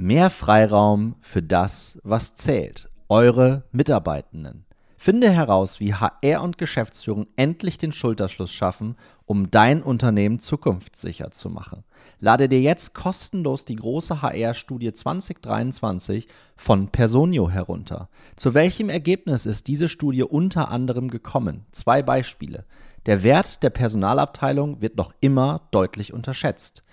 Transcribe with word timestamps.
Mehr 0.00 0.30
Freiraum 0.30 1.16
für 1.18 1.42
das, 1.42 1.98
was 2.04 2.36
zählt. 2.36 2.88
Eure 3.08 3.64
Mitarbeitenden. 3.72 4.64
Finde 4.96 5.28
heraus, 5.28 5.80
wie 5.80 5.92
HR 5.92 6.42
und 6.42 6.56
Geschäftsführung 6.56 7.26
endlich 7.34 7.78
den 7.78 7.90
Schulterschluss 7.90 8.52
schaffen, 8.52 8.94
um 9.26 9.50
dein 9.50 9.82
Unternehmen 9.82 10.38
zukunftssicher 10.38 11.32
zu 11.32 11.50
machen. 11.50 11.82
Lade 12.20 12.48
dir 12.48 12.60
jetzt 12.60 12.94
kostenlos 12.94 13.64
die 13.64 13.74
große 13.74 14.22
HR-Studie 14.22 14.94
2023 14.94 16.28
von 16.54 16.90
Personio 16.90 17.50
herunter. 17.50 18.08
Zu 18.36 18.54
welchem 18.54 18.90
Ergebnis 18.90 19.46
ist 19.46 19.66
diese 19.66 19.88
Studie 19.88 20.22
unter 20.22 20.70
anderem 20.70 21.10
gekommen? 21.10 21.66
Zwei 21.72 22.04
Beispiele. 22.04 22.66
Der 23.06 23.24
Wert 23.24 23.64
der 23.64 23.70
Personalabteilung 23.70 24.80
wird 24.80 24.96
noch 24.96 25.12
immer 25.18 25.62
deutlich 25.72 26.12
unterschätzt. 26.12 26.84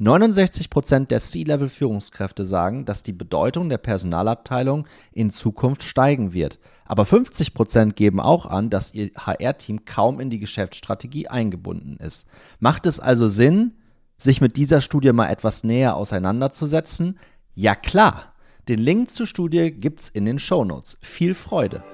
69% 0.00 1.06
der 1.06 1.20
C-Level-Führungskräfte 1.20 2.44
sagen, 2.44 2.84
dass 2.84 3.04
die 3.04 3.12
Bedeutung 3.12 3.68
der 3.68 3.78
Personalabteilung 3.78 4.86
in 5.12 5.30
Zukunft 5.30 5.84
steigen 5.84 6.32
wird. 6.32 6.58
Aber 6.84 7.04
50% 7.04 7.92
geben 7.92 8.20
auch 8.20 8.46
an, 8.46 8.70
dass 8.70 8.92
ihr 8.92 9.10
HR-Team 9.16 9.84
kaum 9.84 10.20
in 10.20 10.30
die 10.30 10.40
Geschäftsstrategie 10.40 11.28
eingebunden 11.28 11.96
ist. 11.96 12.26
Macht 12.58 12.86
es 12.86 12.98
also 12.98 13.28
Sinn, 13.28 13.74
sich 14.16 14.40
mit 14.40 14.56
dieser 14.56 14.80
Studie 14.80 15.12
mal 15.12 15.28
etwas 15.28 15.64
näher 15.64 15.96
auseinanderzusetzen? 15.96 17.18
Ja 17.54 17.74
klar. 17.74 18.34
Den 18.68 18.78
Link 18.78 19.10
zur 19.10 19.26
Studie 19.26 19.70
gibt's 19.70 20.08
in 20.08 20.24
den 20.24 20.38
Shownotes. 20.38 20.98
Viel 21.02 21.34
Freude! 21.34 21.84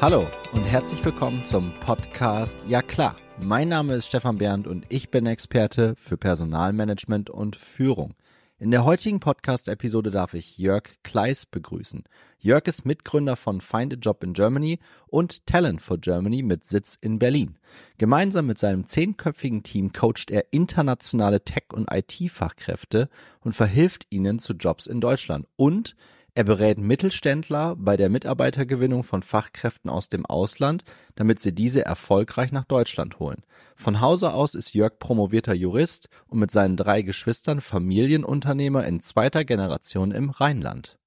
Hallo 0.00 0.26
und 0.52 0.64
herzlich 0.64 1.04
willkommen 1.04 1.44
zum 1.44 1.72
Podcast 1.78 2.66
Ja 2.66 2.82
klar. 2.82 3.14
Mein 3.40 3.68
Name 3.68 3.94
ist 3.94 4.06
Stefan 4.06 4.38
Bernd 4.38 4.66
und 4.66 4.86
ich 4.88 5.10
bin 5.10 5.26
Experte 5.26 5.94
für 5.96 6.16
Personalmanagement 6.16 7.30
und 7.30 7.56
Führung. 7.56 8.14
In 8.58 8.70
der 8.70 8.84
heutigen 8.84 9.18
Podcast-Episode 9.18 10.12
darf 10.12 10.34
ich 10.34 10.56
Jörg 10.56 10.84
Kleis 11.02 11.46
begrüßen. 11.46 12.04
Jörg 12.38 12.64
ist 12.68 12.84
Mitgründer 12.84 13.34
von 13.34 13.60
Find 13.60 13.94
a 13.94 13.96
Job 13.96 14.22
in 14.22 14.34
Germany 14.34 14.78
und 15.08 15.44
Talent 15.46 15.82
for 15.82 15.98
Germany 15.98 16.44
mit 16.44 16.64
Sitz 16.64 16.96
in 17.00 17.18
Berlin. 17.18 17.58
Gemeinsam 17.98 18.46
mit 18.46 18.58
seinem 18.58 18.86
zehnköpfigen 18.86 19.64
Team 19.64 19.92
coacht 19.92 20.30
er 20.30 20.52
internationale 20.52 21.42
Tech- 21.44 21.72
und 21.72 21.88
IT-Fachkräfte 21.92 23.08
und 23.40 23.52
verhilft 23.52 24.06
ihnen 24.10 24.38
zu 24.38 24.52
Jobs 24.52 24.86
in 24.86 25.00
Deutschland 25.00 25.48
und 25.56 25.96
er 26.34 26.44
berät 26.44 26.78
Mittelständler 26.78 27.76
bei 27.76 27.98
der 27.98 28.08
Mitarbeitergewinnung 28.08 29.04
von 29.04 29.22
Fachkräften 29.22 29.90
aus 29.90 30.08
dem 30.08 30.24
Ausland, 30.24 30.82
damit 31.14 31.40
sie 31.40 31.54
diese 31.54 31.84
erfolgreich 31.84 32.52
nach 32.52 32.64
Deutschland 32.64 33.18
holen. 33.18 33.42
Von 33.76 34.00
Hause 34.00 34.32
aus 34.32 34.54
ist 34.54 34.72
Jörg 34.72 34.98
promovierter 34.98 35.52
Jurist 35.52 36.08
und 36.28 36.38
mit 36.38 36.50
seinen 36.50 36.78
drei 36.78 37.02
Geschwistern 37.02 37.60
Familienunternehmer 37.60 38.86
in 38.86 39.00
zweiter 39.00 39.44
Generation 39.44 40.10
im 40.10 40.30
Rheinland. 40.30 40.98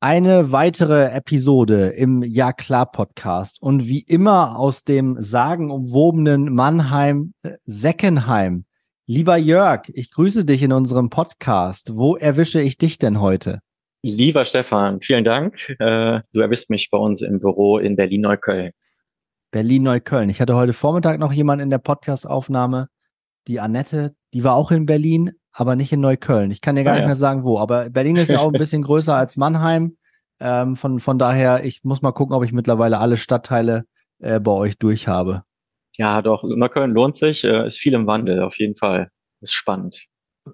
Eine 0.00 0.52
weitere 0.52 1.06
Episode 1.06 1.88
im 1.88 2.22
Ja 2.22 2.52
klar 2.52 2.92
Podcast 2.92 3.62
und 3.62 3.86
wie 3.86 4.00
immer 4.00 4.58
aus 4.58 4.84
dem 4.84 5.16
sagenumwobenen 5.18 6.52
Mannheim 6.52 7.32
äh, 7.42 7.56
Seckenheim. 7.64 8.66
Lieber 9.06 9.38
Jörg, 9.38 9.88
ich 9.94 10.10
grüße 10.10 10.44
dich 10.44 10.62
in 10.62 10.72
unserem 10.72 11.08
Podcast. 11.08 11.94
Wo 11.94 12.16
erwische 12.16 12.60
ich 12.60 12.76
dich 12.76 12.98
denn 12.98 13.20
heute? 13.20 13.60
Lieber 14.08 14.44
Stefan, 14.44 15.00
vielen 15.00 15.24
Dank. 15.24 15.68
Äh, 15.80 16.20
du 16.32 16.40
erwisst 16.40 16.70
mich 16.70 16.90
bei 16.90 16.98
uns 16.98 17.22
im 17.22 17.40
Büro 17.40 17.78
in 17.78 17.96
Berlin-Neukölln. 17.96 18.70
Berlin-Neukölln. 19.50 20.28
Ich 20.28 20.40
hatte 20.40 20.54
heute 20.54 20.74
Vormittag 20.74 21.18
noch 21.18 21.32
jemanden 21.32 21.64
in 21.64 21.70
der 21.70 21.78
Podcast-Aufnahme, 21.78 22.88
die 23.48 23.58
Annette, 23.58 24.14
die 24.32 24.44
war 24.44 24.54
auch 24.54 24.70
in 24.70 24.86
Berlin, 24.86 25.32
aber 25.50 25.74
nicht 25.74 25.92
in 25.92 25.98
Neukölln. 25.98 26.52
Ich 26.52 26.60
kann 26.60 26.76
dir 26.76 26.84
gar 26.84 26.92
ah, 26.92 26.94
nicht 26.94 27.02
ja. 27.02 27.08
mehr 27.08 27.16
sagen, 27.16 27.42
wo. 27.42 27.58
Aber 27.58 27.90
Berlin 27.90 28.14
ist 28.14 28.30
ja 28.30 28.38
auch 28.38 28.52
ein 28.52 28.60
bisschen 28.60 28.82
größer 28.82 29.16
als 29.16 29.36
Mannheim. 29.36 29.96
Ähm, 30.38 30.76
von, 30.76 31.00
von 31.00 31.18
daher, 31.18 31.64
ich 31.64 31.82
muss 31.82 32.00
mal 32.00 32.12
gucken, 32.12 32.36
ob 32.36 32.44
ich 32.44 32.52
mittlerweile 32.52 32.98
alle 32.98 33.16
Stadtteile 33.16 33.86
äh, 34.20 34.38
bei 34.38 34.52
euch 34.52 34.78
durch 34.78 35.08
habe. 35.08 35.42
Ja, 35.94 36.22
doch, 36.22 36.44
Neukölln 36.44 36.92
lohnt 36.92 37.16
sich, 37.16 37.42
äh, 37.42 37.66
ist 37.66 37.78
viel 37.78 37.94
im 37.94 38.06
Wandel, 38.06 38.40
auf 38.42 38.56
jeden 38.60 38.76
Fall. 38.76 39.10
Ist 39.40 39.54
spannend. 39.54 40.06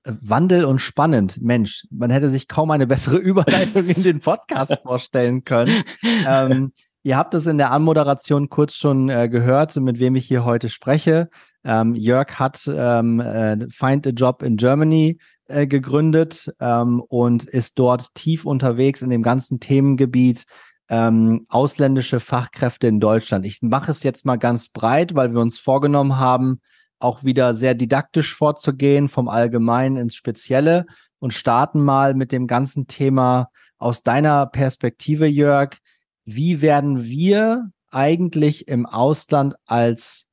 Wandel 0.05 0.65
und 0.65 0.81
spannend. 0.81 1.41
Mensch, 1.43 1.87
man 1.91 2.11
hätte 2.11 2.31
sich 2.31 2.49
kaum 2.49 2.71
eine 2.71 2.87
bessere 2.87 3.17
Überleitung 3.19 3.87
in 3.87 4.03
den 4.03 4.21
Podcast 4.21 4.79
vorstellen 4.83 5.45
können. 5.45 5.83
Ähm, 6.27 6.73
ihr 7.03 7.17
habt 7.17 7.35
es 7.35 7.47
in 7.47 7.59
der 7.59 7.71
Anmoderation 7.71 8.49
kurz 8.49 8.75
schon 8.75 9.09
äh, 9.09 9.29
gehört, 9.29 9.77
mit 9.77 9.99
wem 9.99 10.17
ich 10.17 10.27
hier 10.27 10.45
heute 10.45 10.69
spreche. 10.69 11.29
Ähm, 11.65 11.95
Jörg 11.95 12.39
hat 12.39 12.69
ähm, 12.73 13.21
äh, 13.21 13.69
Find 13.71 14.07
a 14.07 14.11
Job 14.11 14.43
in 14.43 14.57
Germany 14.57 15.19
äh, 15.47 15.67
gegründet 15.67 16.53
ähm, 16.61 17.01
und 17.01 17.45
ist 17.45 17.79
dort 17.79 18.15
tief 18.15 18.45
unterwegs 18.45 19.03
in 19.03 19.11
dem 19.11 19.23
ganzen 19.23 19.61
Themengebiet 19.61 20.47
ähm, 20.89 21.47
ausländische 21.49 22.21
Fachkräfte 22.21 22.87
in 22.87 23.01
Deutschland. 23.01 23.47
Ich 23.47 23.63
mache 23.63 23.91
es 23.91 24.03
jetzt 24.03 24.27
mal 24.27 24.37
ganz 24.37 24.69
breit, 24.69 25.15
weil 25.15 25.33
wir 25.33 25.41
uns 25.41 25.59
vorgenommen 25.59 26.19
haben, 26.19 26.61
auch 27.03 27.25
wieder 27.25 27.55
sehr 27.55 27.75
didaktisch 27.75 28.35
vorzugehen, 28.35 29.09
vom 29.09 29.29
Allgemeinen 29.29 29.97
ins 29.97 30.15
Spezielle 30.15 30.87
und 31.19 31.33
starten 31.33 31.83
mal 31.83 32.15
mit 32.15 32.33
dem 32.33 32.47
ganzen 32.47 32.87
Thema 32.87 33.49
aus 33.79 34.03
deiner 34.03 34.47
Perspektive, 34.47 35.27
Jörg. 35.27 35.77
Wie 36.25 36.63
werden 36.63 37.05
wir 37.05 37.71
eigentlich 37.91 38.69
im 38.69 38.87
Ausland 38.87 39.57
als 39.67 40.29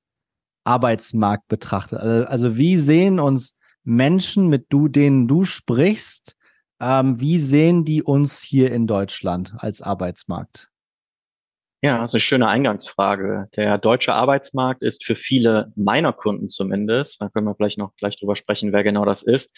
Arbeitsmarkt 0.64 1.48
betrachtet? 1.48 2.00
Also, 2.00 2.26
also 2.26 2.58
wie 2.58 2.78
sehen 2.78 3.20
uns 3.20 3.58
Menschen, 3.84 4.48
mit 4.48 4.68
du, 4.70 4.88
denen 4.88 5.28
du 5.28 5.46
sprichst, 5.46 6.36
ähm, 6.80 7.20
wie 7.20 7.40
sehen 7.40 7.86
die 7.86 8.04
uns 8.04 8.40
hier 8.42 8.72
in 8.72 8.88
Deutschland 8.88 9.56
als 9.58 9.82
Arbeitsmarkt? 9.82 10.70
Ja, 11.82 12.00
das 12.00 12.12
ist 12.12 12.16
eine 12.16 12.22
schöne 12.22 12.48
Eingangsfrage. 12.50 13.48
Der 13.56 13.78
deutsche 13.78 14.14
Arbeitsmarkt 14.14 14.84
ist 14.84 15.06
für 15.06 15.16
viele 15.16 15.72
meiner 15.78 16.12
Kunden 16.12 16.50
zumindest, 16.50 17.22
da 17.22 17.30
können 17.30 17.48
wir 17.48 17.56
vielleicht 17.56 17.78
noch 17.78 17.96
gleich 17.96 18.20
drüber 18.20 18.36
sprechen, 18.36 18.74
wer 18.74 18.84
genau 18.84 19.06
das 19.06 19.24
ist, 19.24 19.58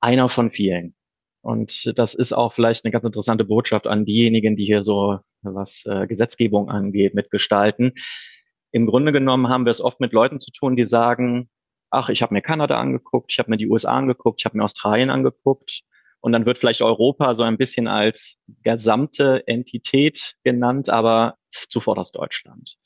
einer 0.00 0.28
von 0.28 0.50
vielen. 0.50 0.96
Und 1.42 1.96
das 1.96 2.14
ist 2.14 2.32
auch 2.32 2.54
vielleicht 2.54 2.84
eine 2.84 2.90
ganz 2.90 3.04
interessante 3.04 3.44
Botschaft 3.44 3.86
an 3.86 4.04
diejenigen, 4.04 4.56
die 4.56 4.64
hier 4.64 4.82
so, 4.82 5.20
was 5.42 5.84
äh, 5.86 6.08
Gesetzgebung 6.08 6.70
angeht, 6.70 7.14
mitgestalten. 7.14 7.92
Im 8.72 8.86
Grunde 8.86 9.12
genommen 9.12 9.48
haben 9.48 9.64
wir 9.64 9.70
es 9.70 9.80
oft 9.80 10.00
mit 10.00 10.12
Leuten 10.12 10.40
zu 10.40 10.50
tun, 10.50 10.74
die 10.74 10.86
sagen, 10.86 11.48
ach, 11.90 12.08
ich 12.08 12.22
habe 12.22 12.34
mir 12.34 12.42
Kanada 12.42 12.80
angeguckt, 12.80 13.30
ich 13.30 13.38
habe 13.38 13.50
mir 13.50 13.58
die 13.58 13.68
USA 13.68 13.96
angeguckt, 13.96 14.40
ich 14.40 14.44
habe 14.46 14.56
mir 14.56 14.64
Australien 14.64 15.10
angeguckt 15.10 15.84
und 16.24 16.32
dann 16.32 16.46
wird 16.46 16.56
vielleicht 16.56 16.80
Europa 16.80 17.34
so 17.34 17.42
ein 17.42 17.58
bisschen 17.58 17.86
als 17.86 18.40
gesamte 18.62 19.46
Entität 19.46 20.36
genannt, 20.42 20.88
aber 20.88 21.36
zuvor 21.68 21.94
das 21.96 22.12
Deutschland. 22.12 22.76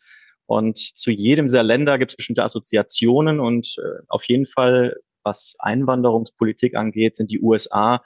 Und 0.46 0.76
zu 0.76 1.12
jedem 1.12 1.46
dieser 1.46 1.62
Länder 1.62 2.00
gibt 2.00 2.10
es 2.10 2.16
bestimmte 2.16 2.42
Assoziationen 2.42 3.38
und 3.38 3.76
äh, 3.78 4.02
auf 4.08 4.24
jeden 4.24 4.46
Fall, 4.46 4.96
was 5.22 5.54
Einwanderungspolitik 5.60 6.74
angeht, 6.74 7.14
sind 7.14 7.30
die 7.30 7.40
USA, 7.40 8.02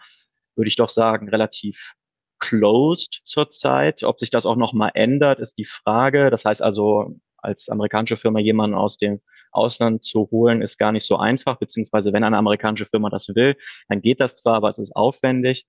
würde 0.55 0.69
ich 0.69 0.77
doch 0.77 0.91
sagen, 0.91 1.31
relativ 1.31 1.95
closed 2.39 3.23
zurzeit. 3.25 4.03
Ob 4.03 4.21
sich 4.21 4.29
das 4.29 4.45
auch 4.45 4.57
noch 4.57 4.75
mal 4.75 4.91
ändert, 4.93 5.41
ist 5.41 5.57
die 5.57 5.65
Frage. 5.65 6.29
Das 6.29 6.45
heißt 6.45 6.61
also, 6.61 7.19
als 7.39 7.71
amerikanische 7.71 8.19
Firma 8.19 8.39
jemanden 8.39 8.77
aus 8.77 8.99
dem 8.99 9.23
Ausland 9.53 10.03
zu 10.03 10.29
holen, 10.31 10.63
ist 10.63 10.79
gar 10.79 10.93
nicht 10.93 11.07
so 11.07 11.17
einfach, 11.17 11.57
beziehungsweise 11.57 12.13
wenn 12.13 12.25
eine 12.25 12.37
amerikanische 12.37 12.87
Firma 12.87 13.11
das 13.11 13.29
will, 13.35 13.57
dann 13.89 14.01
geht 14.01 14.21
das 14.21 14.37
zwar, 14.37 14.55
aber 14.55 14.69
es 14.69 14.79
ist 14.79 14.97
aufwendig. 14.97 15.67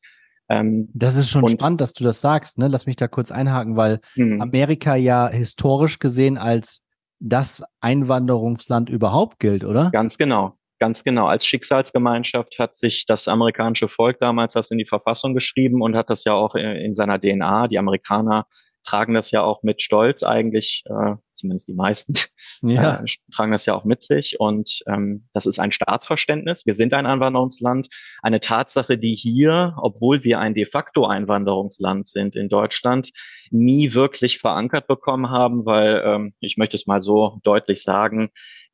Ähm, 0.50 0.90
das 0.94 1.16
ist 1.16 1.30
schon 1.30 1.48
spannend, 1.48 1.82
dass 1.82 1.94
du 1.94 2.04
das 2.04 2.22
sagst. 2.22 2.58
Ne? 2.58 2.68
Lass 2.68 2.86
mich 2.86 2.96
da 2.96 3.08
kurz 3.08 3.32
einhaken, 3.32 3.78
weil 3.78 4.00
mh. 4.16 4.42
Amerika 4.42 4.96
ja 4.96 5.30
historisch 5.30 6.00
gesehen 6.00 6.38
als 6.38 6.86
das 7.20 7.64
Einwanderungsland 7.80 8.90
überhaupt 8.90 9.40
gilt, 9.40 9.64
oder? 9.64 9.90
Ganz 9.92 10.18
genau. 10.18 10.58
Ganz 10.80 11.06
genau. 11.06 11.28
Als 11.28 11.46
Schicksalsgemeinschaft 11.46 12.60
hat 12.60 12.76
sich 12.76 13.06
das 13.06 13.30
amerikanische 13.30 13.88
Volk 13.88 14.20
damals 14.20 14.54
das 14.54 14.70
in 14.70 14.78
die 14.78 14.86
Verfassung 14.86 15.34
geschrieben 15.34 15.82
und 15.82 15.96
hat 15.96 16.10
das 16.10 16.26
ja 16.26 16.34
auch 16.34 16.56
in 16.56 16.94
seiner 16.94 17.20
DNA. 17.20 17.70
Die 17.70 17.80
Amerikaner 17.80 18.48
tragen 18.86 19.14
das 19.14 19.32
ja 19.32 19.44
auch 19.44 19.64
mit 19.64 19.82
Stolz 19.82 20.24
eigentlich, 20.24 20.84
äh, 20.88 21.16
zumindest 21.44 21.68
die 21.68 21.74
meisten, 21.74 22.14
ja. 22.62 23.02
äh, 23.02 23.06
tragen 23.34 23.52
das 23.52 23.66
ja 23.66 23.76
auch 23.76 23.84
mit 23.84 24.02
sich. 24.02 24.40
Und 24.40 24.82
ähm, 24.88 25.28
das 25.34 25.46
ist 25.46 25.60
ein 25.60 25.72
Staatsverständnis. 25.72 26.66
Wir 26.66 26.74
sind 26.74 26.94
ein 26.94 27.06
Einwanderungsland. 27.06 27.90
Eine 28.22 28.40
Tatsache, 28.40 28.98
die 28.98 29.16
hier, 29.16 29.76
obwohl 29.78 30.24
wir 30.24 30.40
ein 30.40 30.54
de 30.54 30.66
facto 30.66 31.06
Einwanderungsland 31.06 32.08
sind 32.08 32.36
in 32.36 32.48
Deutschland, 32.48 33.12
nie 33.52 33.94
wirklich 33.94 34.40
verankert 34.40 34.88
bekommen 34.88 35.30
haben, 35.30 35.66
weil 35.66 36.02
ähm, 36.06 36.34
ich 36.40 36.58
möchte 36.58 36.78
es 36.78 36.88
mal 36.88 37.02
so 37.02 37.40
deutlich 37.44 37.84
sagen, 37.84 38.30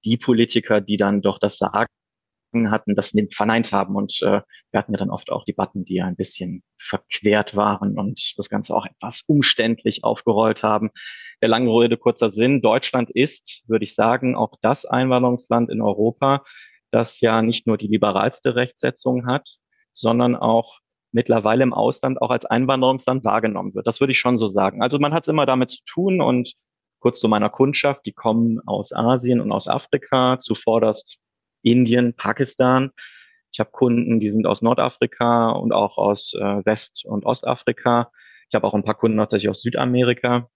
die 0.06 0.18
Politiker, 0.18 0.80
die 0.80 0.98
dann 0.98 1.22
doch 1.22 1.40
das 1.40 1.58
sagen, 1.58 1.92
hatten, 2.70 2.96
das 2.96 3.14
verneint 3.34 3.72
haben. 3.72 3.96
Und 3.96 4.22
äh, 4.22 4.42
wir 4.72 4.80
hatten 4.80 4.92
ja 4.92 4.98
dann 4.98 5.10
oft 5.10 5.32
auch 5.32 5.44
Debatten, 5.46 5.86
die 5.86 5.96
ja 5.96 6.06
ein 6.06 6.16
bisschen 6.16 6.64
verquert 6.78 7.56
waren 7.56 7.98
und 7.98 8.34
das 8.38 8.50
Ganze 8.50 8.76
auch 8.76 8.86
etwas 8.86 9.24
umständlich 9.28 10.04
aufgerollt 10.04 10.64
haben. 10.64 10.90
Der 11.42 11.50
lange 11.50 11.70
Rede, 11.70 11.98
kurzer 11.98 12.32
Sinn. 12.32 12.62
Deutschland 12.62 13.10
ist, 13.12 13.64
würde 13.68 13.86
ich 13.86 13.96
sagen, 13.96 14.36
auch 14.36 14.54
das 14.62 14.86
Einwanderungsland 14.86 15.70
in 15.70 15.82
Europa, 15.82 16.44
das 16.92 17.22
ja 17.22 17.42
nicht 17.42 17.68
nur 17.68 17.78
die 17.78 17.88
liberalste 17.88 18.56
Rechtsetzung 18.56 19.28
hat, 19.28 19.58
sondern 19.94 20.36
auch 20.36 20.80
mittlerweile 21.12 21.64
im 21.64 21.74
Ausland 21.74 22.22
auch 22.22 22.30
als 22.30 22.46
Einwanderungsland 22.46 23.24
wahrgenommen 23.24 23.74
wird. 23.74 23.88
Das 23.88 24.00
würde 24.00 24.12
ich 24.12 24.20
schon 24.20 24.38
so 24.38 24.48
sagen. 24.48 24.82
Also 24.82 25.00
man 25.00 25.14
hat 25.14 25.24
es 25.24 25.28
immer 25.28 25.46
damit 25.46 25.72
zu 25.72 25.84
tun 25.86 26.22
und 26.22 26.54
kurz 27.00 27.20
zu 27.20 27.28
meiner 27.28 27.50
Kundschaft, 27.50 28.06
die 28.06 28.14
kommen 28.14 28.60
aus 28.66 28.94
Asien 28.94 29.40
und 29.40 29.52
aus 29.52 29.68
Afrika, 29.68 30.40
zuvorderst 30.40 31.20
Indien, 31.62 32.14
Pakistan. 32.14 32.92
Ich 33.52 33.60
habe 33.60 33.72
Kunden, 33.72 34.20
die 34.20 34.30
sind 34.30 34.46
aus 34.46 34.62
Nordafrika 34.62 35.52
und 35.52 35.74
auch 35.74 35.98
aus 35.98 36.34
äh, 36.34 36.66
West- 36.66 37.06
und 37.06 37.26
Ostafrika. 37.26 38.12
Ich 38.50 38.56
habe 38.56 38.66
auch 38.68 38.74
ein 38.74 38.84
paar 38.84 38.96
Kunden 38.96 39.18
tatsächlich 39.18 39.50
aus 39.50 39.62
Südamerika. 39.62 40.50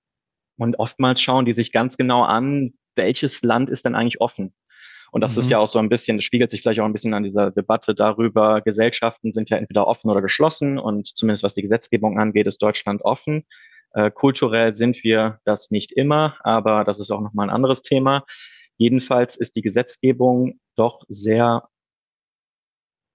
Und 0.58 0.78
oftmals 0.78 1.22
schauen 1.22 1.46
die 1.46 1.54
sich 1.54 1.72
ganz 1.72 1.98
genau 1.98 2.24
an, 2.24 2.74
welches 2.96 3.42
Land 3.42 3.70
ist 3.70 3.86
denn 3.86 3.96
eigentlich 3.96 4.22
offen? 4.22 4.54
Und 5.12 5.22
das 5.22 5.36
mhm. 5.36 5.42
ist 5.42 5.50
ja 5.52 5.60
auch 5.60 5.68
so 5.68 5.80
ein 5.80 5.90
bisschen, 5.90 6.18
das 6.18 6.26
spiegelt 6.26 6.50
sich 6.50 6.62
vielleicht 6.62 6.80
auch 6.80 6.86
ein 6.86 6.94
bisschen 6.94 7.14
an 7.14 7.24
dieser 7.24 7.52
Debatte 7.52 7.94
darüber, 7.94 8.62
Gesellschaften 8.62 9.32
sind 9.32 9.50
ja 9.52 9.58
entweder 9.58 9.88
offen 9.88 10.10
oder 10.10 10.22
geschlossen 10.22 10.80
und 10.80 11.08
zumindest 11.08 11.44
was 11.44 11.54
die 11.54 11.62
Gesetzgebung 11.62 12.20
angeht, 12.20 12.48
ist 12.48 12.62
Deutschland 12.62 13.04
offen. 13.04 13.46
Äh, 13.94 14.10
kulturell 14.10 14.74
sind 14.74 15.04
wir 15.04 15.40
das 15.46 15.70
nicht 15.70 15.92
immer, 15.92 16.38
aber 16.44 16.84
das 16.84 17.00
ist 17.00 17.12
auch 17.12 17.22
nochmal 17.22 17.48
ein 17.48 17.56
anderes 17.56 17.84
Thema. 17.84 18.26
Jedenfalls 18.78 19.36
ist 19.36 19.56
die 19.56 19.62
Gesetzgebung 19.62 20.60
doch 20.76 21.04
sehr 21.08 21.70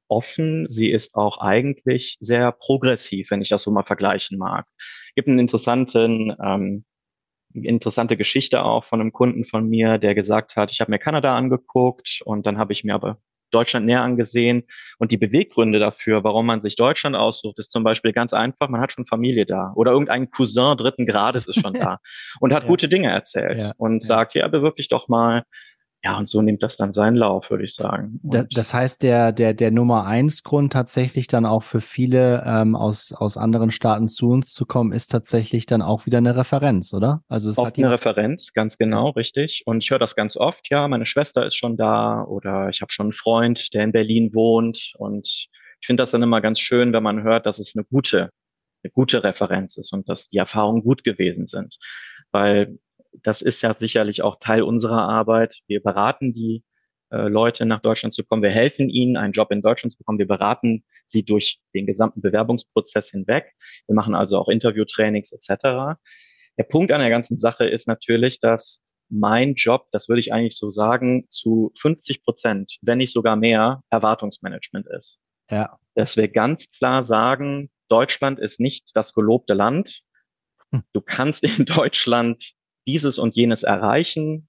offen. 0.09 0.67
Sie 0.69 0.91
ist 0.91 1.15
auch 1.15 1.39
eigentlich 1.39 2.17
sehr 2.21 2.53
progressiv, 2.53 3.31
wenn 3.31 3.43
ich 3.43 3.51
das 3.51 3.63
so 3.63 3.71
mal 3.71 3.83
vergleichen 3.83 4.39
mag. 4.39 4.67
Es 4.79 5.15
gibt 5.15 5.29
einen 5.29 5.39
interessanten, 5.39 6.35
ähm, 6.43 6.85
interessante 7.53 8.17
Geschichte 8.17 8.65
auch 8.65 8.85
von 8.85 9.01
einem 9.01 9.13
Kunden 9.13 9.45
von 9.45 9.69
mir, 9.69 9.99
der 9.99 10.15
gesagt 10.15 10.57
hat, 10.57 10.71
ich 10.71 10.81
habe 10.81 10.91
mir 10.91 10.99
Kanada 10.99 11.37
angeguckt 11.37 12.21
und 12.25 12.47
dann 12.47 12.59
habe 12.59 12.73
ich 12.73 12.85
mir 12.85 12.95
aber 12.95 13.21
Deutschland 13.51 13.87
näher 13.87 14.03
angesehen. 14.03 14.65
Und 14.99 15.13
die 15.13 15.17
Beweggründe 15.17 15.79
dafür, 15.79 16.25
warum 16.25 16.47
man 16.47 16.61
sich 16.61 16.77
Deutschland 16.77 17.17
aussucht, 17.17 17.59
ist 17.59 17.71
zum 17.71 17.85
Beispiel 17.85 18.13
ganz 18.13 18.33
einfach, 18.33 18.69
man 18.69 18.81
hat 18.81 18.93
schon 18.93 19.05
Familie 19.05 19.47
da 19.47 19.73
oder 19.75 19.93
irgendein 19.93 20.31
Cousin 20.31 20.77
dritten 20.77 21.07
Grades 21.07 21.47
ist 21.47 21.61
schon 21.61 21.75
da 21.75 21.99
und 22.41 22.53
hat 22.53 22.65
ja. 22.65 22.69
gute 22.69 22.89
Dinge 22.89 23.11
erzählt 23.11 23.63
ja. 23.63 23.73
und 23.77 24.03
sagt, 24.03 24.35
ja, 24.35 24.47
bewirb 24.49 24.77
dich 24.77 24.89
doch 24.89 25.09
mal 25.09 25.45
ja, 26.05 26.17
und 26.17 26.29
so 26.29 26.43
nimmt 26.43 26.63
das 26.63 26.77
dann 26.77 26.93
seinen 26.93 27.17
Lauf, 27.17 27.51
würde 27.51 27.65
ich 27.65 27.75
sagen. 27.75 28.21
Und 28.23 28.57
das 28.57 28.73
heißt, 28.73 29.03
der, 29.03 29.33
der, 29.33 29.53
der 29.53 29.73
Nummer 29.73 30.07
eins 30.07 30.45
Grund 30.45 30.73
tatsächlich 30.73 31.27
dann 31.27 31.45
auch 31.45 31.65
für 31.65 31.81
viele 31.81 32.45
ähm, 32.47 32.77
aus, 32.77 33.13
aus 33.13 33.37
anderen 33.37 33.73
Staaten 33.73 34.09
zu 34.09 34.31
uns 34.31 34.53
zu 34.53 34.65
kommen, 34.65 34.93
ist 34.93 35.09
tatsächlich 35.09 35.67
dann 35.67 35.83
auch 35.83 36.07
wieder 36.07 36.19
eine 36.19 36.37
Referenz, 36.37 36.95
oder? 36.95 37.25
Also 37.29 37.51
es 37.51 37.59
oft 37.59 37.67
hat 37.69 37.79
eine 37.79 37.91
Referenz, 37.91 38.53
ganz 38.53 38.79
genau, 38.79 39.11
richtig. 39.11 39.65
Und 39.67 39.83
ich 39.83 39.91
höre 39.91 39.99
das 39.99 40.15
ganz 40.15 40.37
oft, 40.37 40.71
ja, 40.71 40.87
meine 40.87 41.05
Schwester 41.05 41.45
ist 41.45 41.57
schon 41.57 41.77
da 41.77 42.23
oder 42.23 42.69
ich 42.69 42.81
habe 42.81 42.93
schon 42.93 43.07
einen 43.07 43.13
Freund, 43.13 43.75
der 43.75 43.83
in 43.83 43.91
Berlin 43.91 44.31
wohnt. 44.35 44.93
Und 44.99 45.27
ich 45.81 45.87
finde 45.87 46.03
das 46.03 46.13
dann 46.13 46.23
immer 46.23 46.41
ganz 46.41 46.61
schön, 46.61 46.93
wenn 46.93 47.03
man 47.03 47.25
hört, 47.25 47.45
dass 47.45 47.59
es 47.59 47.75
eine 47.75 47.85
gute, 47.85 48.31
eine 48.85 48.93
gute 48.93 49.25
Referenz 49.25 49.77
ist 49.77 49.93
und 49.93 50.09
dass 50.09 50.29
die 50.29 50.39
Erfahrungen 50.39 50.85
gut 50.85 51.03
gewesen 51.03 51.49
sind. 51.49 51.77
Weil 52.31 52.79
das 53.13 53.43
ist 53.43 53.63
ja 53.63 53.75
sicherlich 53.75 54.23
auch 54.23 54.39
Teil 54.39 54.63
unserer 54.63 55.09
Arbeit. 55.09 55.61
Wir 55.67 55.83
beraten 55.83 56.33
die 56.33 56.65
äh, 57.11 57.29
Leute 57.29 57.67
nach 57.67 57.81
Deutschland 57.81 58.15
zu 58.15 58.25
kommen. 58.25 58.43
Wir 58.43 58.51
helfen 58.51 58.89
ihnen, 58.89 59.17
einen 59.17 59.33
Job 59.33 59.51
in 59.51 59.63
Deutschland 59.63 59.93
zu 59.93 59.99
bekommen. 59.99 60.19
Wir 60.19 60.27
beraten 60.27 60.85
sie 61.07 61.25
durch 61.25 61.61
den 61.75 61.87
gesamten 61.87 62.21
Bewerbungsprozess 62.21 63.11
hinweg. 63.11 63.55
Wir 63.87 63.95
machen 63.95 64.15
also 64.15 64.39
auch 64.39 64.49
Interviewtrainings 64.49 65.33
etc. 65.33 65.99
Der 66.59 66.65
Punkt 66.65 66.93
an 66.93 67.01
der 67.01 67.11
ganzen 67.11 67.39
Sache 67.39 67.67
ist 67.67 67.89
natürlich, 67.89 68.41
dass 68.41 68.83
mein 69.09 69.55
Job, 69.55 69.87
das 69.91 70.09
würde 70.09 70.21
ich 70.21 70.33
eigentlich 70.33 70.59
so 70.59 70.69
sagen, 70.69 71.27
zu 71.31 71.73
50 71.79 72.23
Prozent, 72.23 72.77
wenn 72.83 72.99
nicht 72.99 73.13
sogar 73.13 73.37
mehr, 73.37 73.83
Erwartungsmanagement 73.91 74.87
ist. 74.87 75.19
Ja. 75.51 75.79
Dass 75.95 76.19
wir 76.19 76.29
ganz 76.29 76.71
klar 76.71 77.03
sagen, 77.03 77.71
Deutschland 77.89 78.39
ist 78.39 78.61
nicht 78.61 78.91
das 78.95 79.15
gelobte 79.15 79.55
Land. 79.55 80.03
Hm. 80.73 80.83
Du 80.93 81.01
kannst 81.01 81.43
in 81.43 81.65
Deutschland 81.65 82.53
dieses 82.89 83.19
und 83.19 83.37
jenes 83.37 83.63
erreichen. 83.63 84.49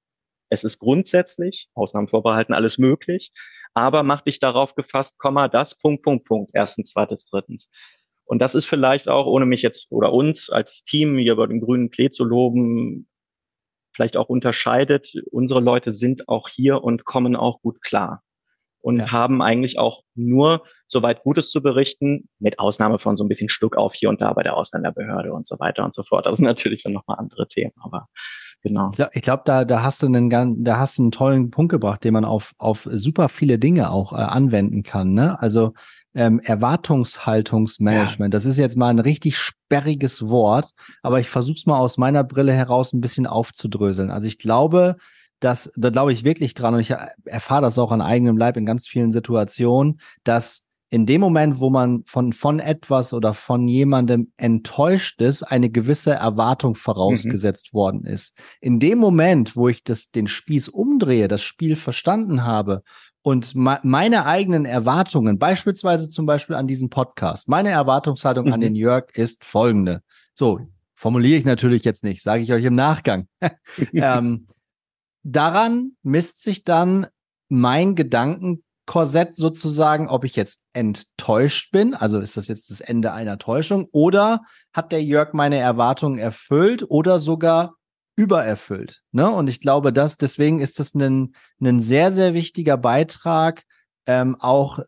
Es 0.50 0.63
ist 0.63 0.80
grundsätzlich, 0.80 1.69
Ausnahmen 1.75 2.07
vorbehalten, 2.07 2.53
alles 2.53 2.80
möglich, 2.80 3.31
aber 3.74 4.01
mach 4.01 4.21
dich 4.21 4.39
darauf 4.39 4.74
gefasst, 4.74 5.19
Komma, 5.19 5.47
das, 5.47 5.77
Punkt, 5.77 6.03
Punkt, 6.03 6.25
Punkt, 6.25 6.51
erstens, 6.53 6.91
zweites, 6.91 7.30
drittens. 7.30 7.69
Und 8.24 8.39
das 8.39 8.56
ist 8.56 8.65
vielleicht 8.65 9.09
auch, 9.09 9.25
ohne 9.27 9.45
mich 9.45 9.62
jetzt 9.62 9.91
oder 9.91 10.13
uns 10.13 10.50
als 10.50 10.83
Team 10.83 11.18
hier 11.18 11.33
über 11.33 11.47
den 11.47 11.62
grünen 11.62 11.89
Klee 11.89 12.09
zu 12.09 12.24
loben, 12.24 13.07
vielleicht 13.94 14.18
auch 14.18 14.30
unterscheidet. 14.30 15.13
Unsere 15.31 15.59
Leute 15.59 15.91
sind 15.91 16.30
auch 16.30 16.47
hier 16.47 16.83
und 16.83 17.06
kommen 17.06 17.36
auch 17.36 17.62
gut 17.62 17.81
klar 17.81 18.24
und 18.81 18.99
ja. 18.99 19.11
haben 19.11 19.41
eigentlich 19.41 19.77
auch 19.79 20.03
nur 20.15 20.63
soweit 20.87 21.23
Gutes 21.23 21.49
zu 21.49 21.61
berichten, 21.61 22.29
mit 22.39 22.59
Ausnahme 22.59 22.99
von 22.99 23.17
so 23.17 23.23
ein 23.23 23.27
bisschen 23.27 23.49
Stück 23.49 23.77
auf 23.77 23.93
hier 23.93 24.09
und 24.09 24.21
da 24.21 24.33
bei 24.33 24.43
der 24.43 24.57
Ausländerbehörde 24.57 25.33
und 25.33 25.45
so 25.45 25.59
weiter 25.59 25.83
und 25.83 25.93
so 25.93 26.03
fort. 26.03 26.25
Das 26.25 26.37
sind 26.37 26.45
natürlich 26.45 26.83
dann 26.83 26.93
nochmal 26.93 27.17
andere 27.19 27.47
Themen, 27.47 27.73
aber 27.81 28.07
genau. 28.61 28.91
Ich 29.13 29.21
glaube, 29.21 29.43
da, 29.45 29.65
da 29.65 29.83
hast 29.83 30.01
du 30.01 30.07
einen, 30.07 30.63
da 30.63 30.77
hast 30.77 30.97
du 30.97 31.03
einen 31.03 31.11
tollen 31.11 31.51
Punkt 31.51 31.71
gebracht, 31.71 32.03
den 32.03 32.13
man 32.13 32.25
auf, 32.25 32.53
auf 32.57 32.87
super 32.91 33.29
viele 33.29 33.59
Dinge 33.59 33.91
auch 33.91 34.13
äh, 34.13 34.17
anwenden 34.17 34.83
kann. 34.83 35.13
Ne? 35.13 35.39
Also 35.39 35.73
ähm, 36.15 36.39
Erwartungshaltungsmanagement. 36.39 38.33
Ja. 38.33 38.37
Das 38.37 38.45
ist 38.45 38.57
jetzt 38.57 38.77
mal 38.77 38.89
ein 38.89 38.99
richtig 38.99 39.37
sperriges 39.37 40.27
Wort, 40.29 40.71
aber 41.03 41.19
ich 41.19 41.29
versuche 41.29 41.57
es 41.57 41.65
mal 41.65 41.77
aus 41.77 41.97
meiner 41.97 42.23
Brille 42.23 42.53
heraus 42.53 42.93
ein 42.93 43.01
bisschen 43.01 43.27
aufzudröseln. 43.27 44.09
Also 44.09 44.27
ich 44.27 44.39
glaube, 44.39 44.97
dass, 45.39 45.71
da 45.75 45.89
glaube 45.89 46.13
ich 46.13 46.24
wirklich 46.24 46.53
dran 46.53 46.74
und 46.74 46.80
ich 46.81 46.94
erfahre 47.25 47.62
das 47.62 47.80
auch 47.80 47.91
an 47.91 48.01
eigenem 48.01 48.38
Leib 48.38 48.57
in 48.57 48.65
ganz 48.65 48.88
vielen 48.88 49.12
Situationen, 49.12 50.00
dass 50.24 50.63
in 50.91 51.06
dem 51.06 51.21
Moment, 51.21 51.59
wo 51.59 51.69
man 51.69 52.03
von, 52.06 52.33
von 52.33 52.59
etwas 52.59 53.13
oder 53.13 53.36
von 53.36 53.68
jemandem 53.68 54.31
enttäuscht 54.38 55.21
ist, 55.21 55.44
eine 55.44 55.69
gewisse 55.69 56.13
Erwartung 56.13 56.74
vorausgesetzt 56.74 57.74
mhm. 57.74 57.77
worden 57.77 58.03
ist. 58.06 58.36
In 58.59 58.80
dem 58.80 58.97
Moment, 58.97 59.56
wo 59.56 59.68
ich 59.69 59.83
das, 59.83 60.09
den 60.09 60.27
Spieß 60.27 60.68
umdrehe, 60.69 61.27
das 61.27 61.44
Spiel 61.44 61.75
verstanden 61.75 62.44
habe 62.44 62.81
und 63.21 63.53
meine 63.53 64.25
eigenen 64.25 64.65
Erwartungen, 64.65 65.38
beispielsweise 65.38 66.09
zum 66.09 66.25
Beispiel 66.25 66.56
an 66.56 66.65
diesen 66.65 66.89
Podcast, 66.89 67.47
meine 67.47 67.69
Erwartungshaltung 67.69 68.47
mhm. 68.47 68.53
an 68.53 68.62
den 68.62 68.75
Jörg 68.75 69.12
ist 69.13 69.45
folgende. 69.45 70.01
So, 70.33 70.59
formuliere 70.95 71.38
ich 71.38 71.45
natürlich 71.45 71.83
jetzt 71.83 72.03
nicht, 72.03 72.24
sage 72.24 72.41
ich 72.41 72.51
euch 72.51 72.63
im 72.63 72.75
Nachgang. 72.75 73.27
ähm, 73.94 74.47
daran 75.35 75.93
misst 76.03 76.43
sich 76.43 76.63
dann 76.63 77.07
mein 77.49 77.95
Gedankenkorsett 77.95 79.33
sozusagen, 79.33 80.07
ob 80.07 80.23
ich 80.23 80.35
jetzt 80.35 80.61
enttäuscht 80.73 81.71
bin, 81.71 81.93
also 81.93 82.19
ist 82.19 82.38
das 82.38 82.48
jetzt 82.48 82.69
das 82.69 82.81
Ende 82.81 83.12
einer 83.12 83.38
Täuschung, 83.38 83.88
oder 83.91 84.41
hat 84.74 84.91
der 84.91 85.03
Jörg 85.03 85.33
meine 85.33 85.57
Erwartungen 85.57 86.19
erfüllt 86.19 86.86
oder 86.89 87.19
sogar 87.19 87.75
übererfüllt. 88.15 89.01
Ne? 89.12 89.29
Und 89.29 89.48
ich 89.48 89.62
glaube, 89.62 89.93
dass 89.93 90.17
deswegen 90.17 90.59
ist 90.59 90.79
das 90.79 90.93
ein, 90.93 91.33
ein 91.62 91.79
sehr, 91.79 92.12
sehr 92.12 92.33
wichtiger 92.33 92.77
Beitrag, 92.77 93.63
ähm, 94.05 94.36
auch 94.39 94.79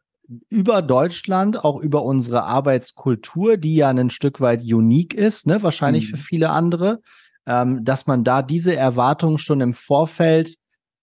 über 0.49 0.81
Deutschland, 0.81 1.63
auch 1.63 1.79
über 1.81 2.03
unsere 2.03 2.43
Arbeitskultur, 2.43 3.57
die 3.57 3.75
ja 3.75 3.89
ein 3.89 4.09
Stück 4.09 4.39
weit 4.41 4.61
unique 4.61 5.13
ist, 5.13 5.47
ne? 5.47 5.63
wahrscheinlich 5.63 6.11
mhm. 6.11 6.15
für 6.15 6.23
viele 6.23 6.49
andere 6.49 7.01
ähm, 7.47 7.83
dass 7.83 8.07
man 8.07 8.23
da 8.23 8.41
diese 8.41 8.75
Erwartungen 8.75 9.37
schon 9.37 9.61
im 9.61 9.73
Vorfeld 9.73 10.55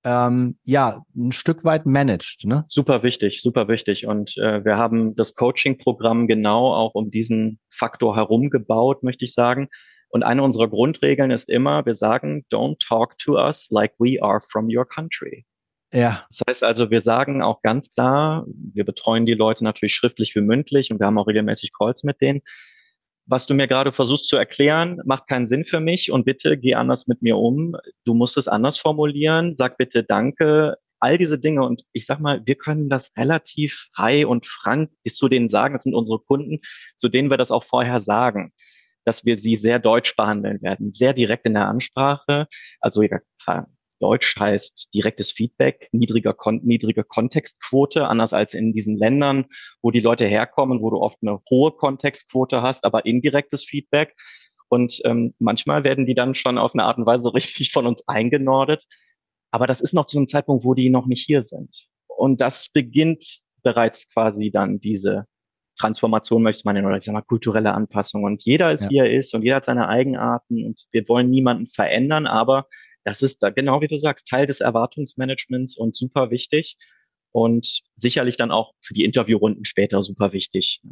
ähm, 0.05 0.59
ja 0.63 1.03
ein 1.17 1.33
Stück 1.33 1.65
weit 1.65 1.87
managt. 1.87 2.45
Ne? 2.45 2.65
Super 2.69 3.03
wichtig, 3.03 3.43
super 3.43 3.69
wichtig. 3.69 4.07
Und 4.07 4.37
äh, 4.39 4.65
wir 4.65 4.77
haben 4.77 5.15
das 5.15 5.35
Coaching-Programm 5.35 6.29
genau 6.29 6.73
auch 6.73 6.95
um 6.95 7.11
diesen 7.11 7.59
Faktor 7.69 8.17
herum 8.17 8.51
gebaut, 8.51 9.03
möchte 9.03 9.25
ich 9.25 9.35
sagen. 9.35 9.69
Und 10.11 10.23
eine 10.23 10.43
unserer 10.43 10.69
Grundregeln 10.69 11.31
ist 11.31 11.51
immer, 11.51 11.85
wir 11.85 11.95
sagen, 11.95 12.45
don't 12.51 12.79
talk 12.79 13.19
to 13.19 13.35
us 13.35 13.69
like 13.71 13.93
we 13.99 14.23
are 14.23 14.41
from 14.41 14.69
your 14.75 14.87
country. 14.87 15.45
Ja. 15.93 16.25
Das 16.29 16.43
heißt 16.49 16.65
also, 16.65 16.91
wir 16.91 17.01
sagen 17.01 17.43
auch 17.43 17.63
ganz 17.63 17.89
klar, 17.89 18.47
wir 18.73 18.85
betreuen 18.85 19.27
die 19.27 19.35
Leute 19.35 19.65
natürlich 19.65 19.95
schriftlich 19.95 20.35
wie 20.35 20.41
mündlich 20.41 20.91
und 20.91 21.01
wir 21.01 21.07
haben 21.07 21.19
auch 21.19 21.27
regelmäßig 21.27 21.73
Calls 21.77 22.05
mit 22.05 22.21
denen 22.21 22.41
was 23.29 23.47
du 23.47 23.55
mir 23.55 23.69
gerade 23.69 23.93
versuchst 23.93 24.27
zu 24.27 24.37
erklären, 24.37 25.01
macht 25.05 25.29
keinen 25.29 25.47
Sinn 25.47 25.65
für 25.65 25.81
mich 25.81 26.11
und 26.11 26.25
bitte 26.25 26.57
geh 26.57 26.75
anders 26.75 27.07
mit 27.07 27.23
mir 27.23 27.37
um. 27.37 27.77
Du 28.05 28.15
musst 28.15 28.39
es 28.39 28.49
anders 28.49 28.79
formulieren. 28.79 29.55
Sag 29.55 29.77
bitte 29.77 30.03
Danke. 30.03 30.77
All 30.99 31.19
diese 31.19 31.39
Dinge. 31.39 31.63
Und 31.63 31.85
ich 31.93 32.07
sag 32.07 32.21
mal, 32.21 32.41
wir 32.45 32.57
können 32.57 32.89
das 32.89 33.13
relativ 33.17 33.91
frei 33.95 34.27
und 34.27 34.47
frank 34.47 34.91
zu 35.09 35.29
denen 35.29 35.51
sagen. 35.51 35.75
Das 35.75 35.85
sind 35.85 35.95
unsere 35.95 36.19
Kunden, 36.19 36.61
zu 36.97 37.09
denen 37.09 37.31
wir 37.31 37.37
das 37.37 37.51
auch 37.51 37.65
vorher 37.65 38.01
sagen 38.01 38.53
dass 39.05 39.25
wir 39.25 39.39
sie 39.39 39.57
sehr 39.57 39.79
deutsch 39.79 40.17
behandeln 40.17 40.61
werden, 40.61 40.93
sehr 40.93 41.15
direkt 41.15 41.47
in 41.47 41.55
der 41.55 41.67
Ansprache. 41.67 42.47
Also 42.79 43.01
Deutsch 44.01 44.37
heißt 44.39 44.95
direktes 44.95 45.33
Feedback, 45.33 45.89
niedriger, 45.93 46.33
Kon 46.35 46.61
niedrige 46.65 47.05
Kontextquote, 47.05 48.07
anders 48.07 48.33
als 48.33 48.55
in 48.55 48.73
diesen 48.73 48.97
Ländern, 48.97 49.47
wo 49.83 49.91
die 49.91 50.01
Leute 50.01 50.27
herkommen, 50.27 50.81
wo 50.81 50.91
du 50.91 50.99
oft 50.99 51.19
eine 51.23 51.41
hohe 51.51 51.73
Kontextquote 51.73 52.63
hast, 52.63 52.85
aber 52.85 53.07
indirektes 53.07 53.65
Feedback. 53.65 54.15
Und 54.69 55.01
ähm, 55.05 55.35
manchmal 55.39 55.85
werden 55.85 56.07
die 56.07 56.15
dann 56.15 56.35
schon 56.35 56.59
auf 56.59 56.75
eine 56.75 56.85
Art 56.85 56.99
und 56.99 57.07
Weise 57.07 57.33
richtig 57.35 57.73
von 57.73 57.87
uns 57.87 58.03
eingenordet. 58.07 58.85
Aber 59.51 59.67
das 59.67 59.81
ist 59.81 59.95
noch 59.95 60.07
zu 60.07 60.19
einem 60.19 60.29
Zeitpunkt, 60.29 60.65
wo 60.65 60.75
die 60.75 60.91
noch 60.91 61.07
nicht 61.07 61.25
hier 61.25 61.43
sind. 61.43 61.87
Und 62.07 62.41
das 62.41 62.69
beginnt 62.71 63.41
bereits 63.63 64.09
quasi 64.13 64.51
dann 64.51 64.79
diese 64.79 65.27
Transformation, 65.79 66.43
möchte 66.43 66.63
man 66.65 66.75
nennen, 66.75 66.87
oder 66.87 66.99
ich 66.99 67.05
sag 67.05 67.13
mal 67.13 67.23
kulturelle 67.23 67.73
Anpassung. 67.73 68.25
Und 68.25 68.43
jeder 68.45 68.73
ist, 68.73 68.85
ja. 68.85 68.91
wie 68.91 68.97
er 68.99 69.11
ist 69.11 69.35
und 69.35 69.43
jeder 69.43 69.57
hat 69.57 69.65
seine 69.65 69.89
Eigenarten 69.89 70.65
und 70.67 70.85
wir 70.91 71.09
wollen 71.09 71.31
niemanden 71.31 71.67
verändern, 71.67 72.27
aber 72.27 72.67
das 73.09 73.23
ist 73.23 73.43
da 73.43 73.49
genau 73.49 73.81
wie 73.81 73.87
du 73.87 73.97
sagst, 73.97 74.27
Teil 74.27 74.47
des 74.47 74.61
Erwartungsmanagements 74.61 75.79
und 75.79 75.97
super 75.97 76.31
wichtig 76.31 76.77
und 77.33 77.81
sicherlich 77.97 78.37
dann 78.37 78.51
auch 78.51 78.75
für 78.83 78.93
die 78.93 79.05
Interviewrunden 79.05 79.65
später 79.65 80.03
super 80.03 80.35
wichtig. 80.35 80.83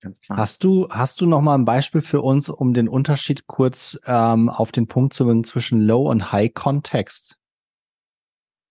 Ganz 0.00 0.20
klar. 0.20 0.36
Hast 0.36 0.62
du, 0.62 0.90
hast 0.90 1.22
du 1.22 1.26
noch 1.26 1.40
mal 1.40 1.54
ein 1.54 1.64
Beispiel 1.64 2.02
für 2.02 2.20
uns, 2.20 2.50
um 2.50 2.74
den 2.74 2.86
Unterschied 2.86 3.46
kurz 3.46 3.98
ähm, 4.04 4.50
auf 4.50 4.72
den 4.72 4.88
Punkt 4.88 5.14
zu 5.14 5.24
bringen 5.24 5.44
zwischen 5.44 5.80
Low 5.80 6.10
und 6.10 6.32
High 6.32 6.52
Context? 6.52 7.38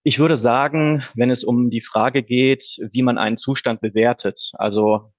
Ich 0.04 0.20
würde 0.20 0.38
sagen, 0.38 1.04
wenn 1.16 1.32
es 1.32 1.44
um 1.44 1.72
die 1.72 1.82
Frage 1.82 2.22
geht, 2.22 2.78
wie 2.92 3.02
man 3.02 3.18
einen 3.18 3.38
Zustand 3.38 3.82
bewertet, 3.82 4.52
also 4.54 5.12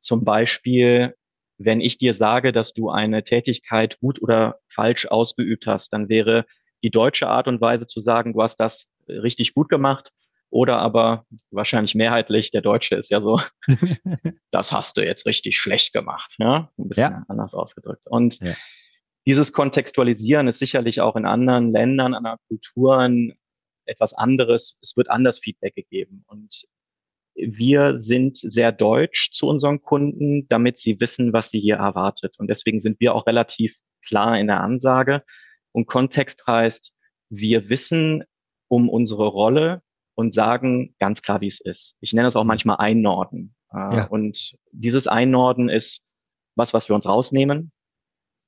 zum 0.00 0.22
Beispiel, 0.22 1.16
wenn 1.58 1.80
ich 1.80 1.98
dir 1.98 2.14
sage, 2.14 2.52
dass 2.52 2.72
du 2.72 2.90
eine 2.90 3.24
Tätigkeit 3.24 3.98
gut 3.98 4.22
oder 4.22 4.60
falsch 4.68 5.06
ausgeübt 5.06 5.66
hast, 5.66 5.92
dann 5.92 6.08
wäre 6.08 6.44
die 6.82 6.90
deutsche 6.90 7.28
Art 7.28 7.48
und 7.48 7.60
Weise 7.60 7.86
zu 7.86 8.00
sagen, 8.00 8.32
du 8.32 8.42
hast 8.42 8.56
das 8.56 8.90
richtig 9.08 9.54
gut 9.54 9.68
gemacht 9.68 10.12
oder 10.50 10.78
aber 10.78 11.26
wahrscheinlich 11.50 11.94
mehrheitlich, 11.94 12.50
der 12.50 12.62
Deutsche 12.62 12.94
ist 12.94 13.10
ja 13.10 13.20
so, 13.20 13.40
das 14.50 14.72
hast 14.72 14.96
du 14.96 15.04
jetzt 15.04 15.26
richtig 15.26 15.58
schlecht 15.58 15.92
gemacht. 15.92 16.34
Ja? 16.38 16.70
Ein 16.78 16.88
bisschen 16.88 17.12
ja. 17.12 17.24
anders 17.28 17.54
ausgedrückt. 17.54 18.06
Und 18.06 18.40
ja. 18.40 18.54
dieses 19.26 19.52
Kontextualisieren 19.52 20.48
ist 20.48 20.58
sicherlich 20.58 21.00
auch 21.00 21.16
in 21.16 21.26
anderen 21.26 21.72
Ländern, 21.72 22.14
anderen 22.14 22.38
Kulturen 22.48 23.34
etwas 23.86 24.14
anderes. 24.14 24.78
Es 24.82 24.96
wird 24.96 25.10
anders 25.10 25.38
Feedback 25.38 25.74
gegeben. 25.74 26.24
Und 26.26 26.64
wir 27.34 27.98
sind 27.98 28.38
sehr 28.38 28.72
deutsch 28.72 29.30
zu 29.32 29.48
unseren 29.48 29.82
Kunden, 29.82 30.48
damit 30.48 30.78
sie 30.78 31.00
wissen, 31.00 31.32
was 31.32 31.50
sie 31.50 31.60
hier 31.60 31.76
erwartet. 31.76 32.38
Und 32.38 32.48
deswegen 32.48 32.80
sind 32.80 32.98
wir 33.00 33.14
auch 33.14 33.26
relativ 33.26 33.76
klar 34.06 34.38
in 34.38 34.46
der 34.46 34.60
Ansage. 34.60 35.22
Und 35.76 35.86
Kontext 35.86 36.46
heißt, 36.46 36.92
wir 37.28 37.68
wissen 37.68 38.24
um 38.68 38.88
unsere 38.88 39.26
Rolle, 39.26 39.82
und 40.16 40.32
sagen 40.32 40.94
ganz 40.98 41.22
klar, 41.22 41.40
wie 41.40 41.46
es 41.46 41.60
ist. 41.60 41.94
Ich 42.00 42.12
nenne 42.12 42.26
es 42.26 42.36
auch 42.36 42.44
manchmal 42.44 42.78
Einnorden. 42.78 43.54
Äh, 43.72 43.96
ja. 43.96 44.06
Und 44.06 44.56
dieses 44.72 45.06
Einnorden 45.06 45.68
ist 45.68 46.02
was, 46.56 46.74
was 46.74 46.88
wir 46.88 46.96
uns 46.96 47.06
rausnehmen. 47.06 47.70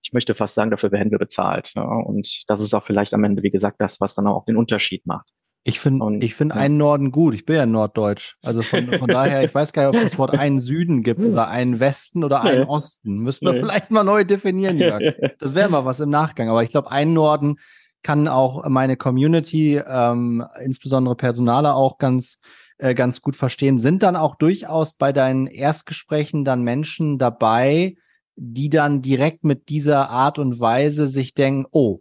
Ich 0.03 0.13
möchte 0.13 0.35
fast 0.35 0.55
sagen, 0.55 0.71
dafür 0.71 0.91
werden 0.93 1.11
wir 1.11 1.19
bezahlt. 1.19 1.75
Und 1.77 2.45
das 2.47 2.63
ist 2.63 2.73
auch 2.73 2.85
vielleicht 2.85 3.13
am 3.13 3.25
Ende, 3.25 3.43
wie 3.43 3.51
gesagt, 3.51 3.81
das, 3.81 4.01
was 4.01 4.15
dann 4.15 4.27
auch 4.27 4.47
den 4.47 4.57
Unterschied 4.57 5.07
macht. 5.07 5.31
Ich 5.69 5.81
finde 5.81 6.25
ich 6.25 6.35
finde 6.35 6.55
ja. 6.55 6.63
einen 6.63 6.79
Norden 6.79 7.13
gut. 7.13 7.35
Ich 7.35 7.45
bin 7.45 7.57
ja 7.57 7.67
Norddeutsch. 7.67 8.37
Also 8.41 8.63
von, 8.63 8.91
von 8.91 9.07
daher, 9.07 9.45
ich 9.45 9.55
weiß 9.55 9.75
gar 9.75 9.83
nicht, 9.83 9.89
ob 9.91 9.97
es 9.97 10.13
das 10.13 10.19
Wort 10.19 10.33
einen 10.33 10.61
Süden 10.61 11.03
gibt 11.03 11.21
oder 11.21 11.49
einen 11.49 11.79
Westen 11.79 12.25
oder 12.25 12.43
einen. 12.43 12.65
Osten. 12.65 13.19
Müssen 13.19 13.45
wir 13.45 13.55
vielleicht 13.55 13.91
mal 13.91 14.03
neu 14.03 14.25
definieren, 14.25 14.79
Jörg. 14.79 15.03
Das 15.39 15.55
wäre 15.55 15.69
mal 15.69 15.85
was 15.85 16.01
im 16.01 16.09
Nachgang. 16.09 16.49
Aber 16.49 16.63
ich 16.63 16.71
glaube, 16.71 16.91
einen 16.91 17.13
Norden 17.13 17.57
kann 18.03 18.29
auch 18.29 18.67
meine 18.67 18.97
Community, 18.97 19.77
ähm, 19.77 20.43
insbesondere 20.65 21.17
Personale 21.17 21.75
auch 21.75 21.99
ganz 21.99 22.41
äh, 22.79 22.95
ganz 22.95 23.21
gut 23.21 23.37
verstehen. 23.37 23.79
Sind 23.79 24.03
dann 24.03 24.17
auch 24.17 24.37
durchaus 24.37 24.95
bei 24.95 25.13
deinen 25.13 25.47
Erstgesprächen 25.49 26.45
dann 26.45 26.63
Menschen 26.63 27.19
dabei, 27.19 27.97
die 28.37 28.71
dann 28.71 29.03
direkt 29.03 29.45
mit 29.45 29.69
dieser 29.69 30.09
Art 30.09 30.39
und 30.39 30.61
Weise 30.61 31.07
sich 31.07 31.35
denken, 31.35 31.67
oh, 31.73 32.01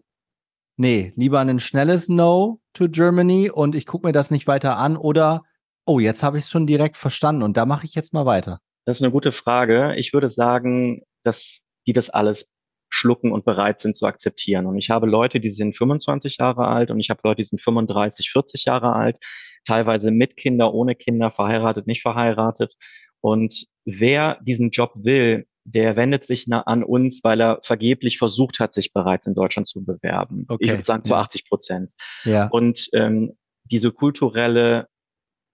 nee, 0.78 1.12
lieber 1.16 1.40
ein 1.40 1.60
schnelles 1.60 2.08
No 2.10 2.62
to 2.74 2.88
Germany 2.90 3.50
und 3.50 3.76
ich 3.76 3.86
gucke 3.86 4.08
mir 4.08 4.14
das 4.14 4.32
nicht 4.32 4.48
weiter 4.48 4.78
an 4.78 4.96
oder 4.98 5.44
oh, 5.86 6.00
jetzt 6.00 6.24
habe 6.24 6.38
ich 6.38 6.46
es 6.46 6.50
schon 6.50 6.68
direkt 6.68 6.98
verstanden 6.98 7.44
und 7.44 7.58
da 7.58 7.66
mache 7.66 7.86
ich 7.86 7.96
jetzt 7.96 8.14
mal 8.14 8.26
weiter. 8.26 8.60
Das 8.86 8.98
ist 8.98 9.04
eine 9.04 9.12
gute 9.12 9.32
Frage. 9.32 9.96
Ich 9.98 10.14
würde 10.14 10.30
sagen, 10.30 11.02
dass 11.24 11.64
die 11.88 11.94
das 11.94 12.10
alles 12.10 12.52
schlucken 12.90 13.32
und 13.32 13.46
bereit 13.46 13.82
sind 13.82 13.96
zu 13.96 14.06
akzeptieren. 14.06 14.66
Und 14.66 14.78
ich 14.78 14.90
habe 14.90 15.08
Leute, 15.08 15.40
die 15.40 15.50
sind 15.50 15.76
25 15.76 16.38
Jahre 16.38 16.68
alt 16.68 16.90
und 16.90 17.00
ich 17.00 17.10
habe 17.10 17.22
Leute, 17.24 17.42
die 17.42 17.46
sind 17.46 17.62
35, 17.62 18.30
40 18.32 18.66
Jahre 18.66 18.94
alt, 18.94 19.18
teilweise 19.66 20.12
mit 20.12 20.38
Kinder, 20.38 20.74
ohne 20.74 20.96
Kinder, 20.96 21.32
verheiratet, 21.32 21.88
nicht 21.88 22.02
verheiratet. 22.02 22.76
Und 23.20 23.66
wer 23.84 24.40
diesen 24.42 24.70
Job 24.70 24.92
will, 24.96 25.48
der 25.70 25.98
wendet 25.98 26.24
sich 26.24 26.46
an 26.52 26.82
uns, 26.82 27.24
weil 27.24 27.42
er 27.42 27.60
vergeblich 27.62 28.18
versucht 28.18 28.60
hat, 28.60 28.74
sich 28.74 28.94
bereits 28.94 29.28
in 29.28 29.36
Deutschland 29.36 29.68
zu 29.68 29.84
bewerben. 29.84 30.46
Okay. 30.48 30.64
Ich 30.64 30.72
würde 30.72 30.86
sagen 30.86 31.04
zu 31.04 31.14
80 31.14 31.46
Prozent. 31.48 31.92
Ja. 32.24 32.48
Und 32.48 32.88
ähm, 32.94 33.34
diese 33.66 33.92
kulturelle 33.92 34.88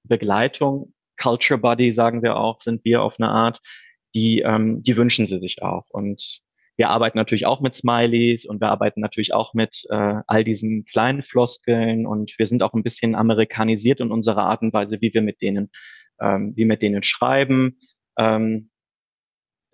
Begleitung, 0.07 0.93
Culture 1.19 1.59
Buddy 1.59 1.91
sagen 1.91 2.21
wir 2.21 2.37
auch, 2.37 2.61
sind 2.61 2.85
wir 2.85 3.01
auf 3.01 3.15
eine 3.19 3.29
Art, 3.29 3.59
die, 4.13 4.41
ähm, 4.41 4.83
die 4.83 4.95
wünschen 4.97 5.25
sie 5.25 5.41
sich 5.41 5.63
auch. 5.63 5.85
Und 5.89 6.41
wir 6.77 6.89
arbeiten 6.89 7.17
natürlich 7.17 7.47
auch 7.47 7.61
mit 7.61 7.73
Smileys 7.73 8.45
und 8.45 8.61
wir 8.61 8.69
arbeiten 8.69 9.01
natürlich 9.01 9.33
auch 9.33 9.55
mit 9.55 9.83
äh, 9.89 10.21
all 10.27 10.43
diesen 10.43 10.85
kleinen 10.85 11.23
Floskeln 11.23 12.05
und 12.05 12.35
wir 12.37 12.45
sind 12.45 12.61
auch 12.61 12.73
ein 12.73 12.83
bisschen 12.83 13.15
amerikanisiert 13.15 13.99
in 13.99 14.11
unserer 14.11 14.43
Art 14.43 14.61
und 14.61 14.73
Weise, 14.73 15.01
wie 15.01 15.13
wir 15.13 15.23
mit 15.23 15.41
denen, 15.41 15.71
ähm, 16.21 16.53
wie 16.55 16.65
mit 16.65 16.83
denen 16.83 17.01
schreiben. 17.01 17.79
Ähm, 18.17 18.69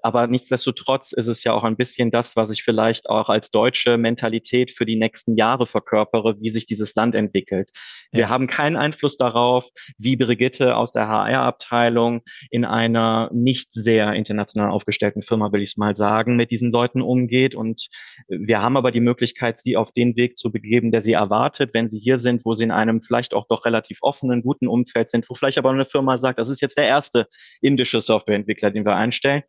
aber 0.02 0.28
nichtsdestotrotz 0.28 1.12
ist 1.12 1.28
es 1.28 1.44
ja 1.44 1.54
auch 1.54 1.64
ein 1.64 1.76
bisschen 1.76 2.12
das, 2.12 2.36
was 2.36 2.50
ich 2.50 2.64
vielleicht 2.64 3.10
auch 3.10 3.30
als 3.30 3.52
deutsche 3.52 3.98
Mentalität 3.98 4.72
für 4.72 4.86
die 4.86 4.96
nächsten 4.96 5.36
Jahre 5.36 5.66
verkörpere, 5.66 6.36
wie 6.40 6.50
sich 6.50 6.66
dieses 6.66 6.96
Land 6.96 7.16
entwickelt. 7.16 7.70
Ja. 8.12 8.20
Wir 8.20 8.30
haben 8.30 8.48
keinen 8.48 8.76
Einfluss 8.76 9.18
darauf, 9.18 9.68
wie 9.98 10.16
Brigitte 10.16 10.76
aus 10.76 10.92
der 10.92 11.08
HR-Abteilung 11.08 12.22
in 12.50 12.66
einer 12.66 13.30
nicht 13.34 13.74
sehr 13.74 14.14
international 14.14 14.70
aufgestellten 14.70 15.22
Firma, 15.22 15.52
will 15.52 15.62
ich 15.62 15.72
es 15.72 15.78
mal 15.78 15.96
sagen, 15.96 16.36
mit 16.36 16.52
diesen 16.52 16.72
Leuten 16.72 17.02
umgeht. 17.02 17.56
Und 17.56 17.88
wir 18.28 18.62
haben 18.62 18.78
aber 18.78 18.92
die 18.92 19.02
Möglichkeit, 19.02 19.60
sie 19.60 19.78
auf 19.78 19.92
den 19.92 20.16
Weg 20.16 20.38
zu 20.38 20.52
begeben, 20.52 20.92
der 20.92 21.02
sie 21.02 21.14
erwartet, 21.14 21.72
wenn 21.74 21.90
sie 21.90 22.00
hier 22.00 22.20
sind, 22.20 22.46
wo 22.46 22.54
sie 22.54 22.64
in 22.64 22.72
einem 22.72 23.02
vielleicht 23.02 23.34
auch 23.34 23.48
doch 23.48 23.66
relativ 23.66 24.00
offenen, 24.02 24.42
guten 24.42 24.68
Umfeld 24.68 25.10
sind, 25.10 25.30
wo 25.30 25.36
vielleicht 25.36 25.58
aber 25.58 25.70
eine 25.72 25.86
Firma 25.86 26.18
sagt, 26.18 26.40
das 26.40 26.50
ist 26.50 26.62
jetzt 26.62 26.78
der 26.78 26.88
erste 26.88 27.28
indische 27.62 28.02
Softwareentwickler, 28.02 28.72
den 28.72 28.86
wir 28.86 28.96
einstellen 28.96 29.44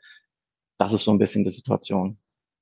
das 0.81 0.95
ist 0.95 1.05
so 1.05 1.11
ein 1.11 1.19
bisschen 1.19 1.45
die 1.45 1.51
Situation. 1.51 2.17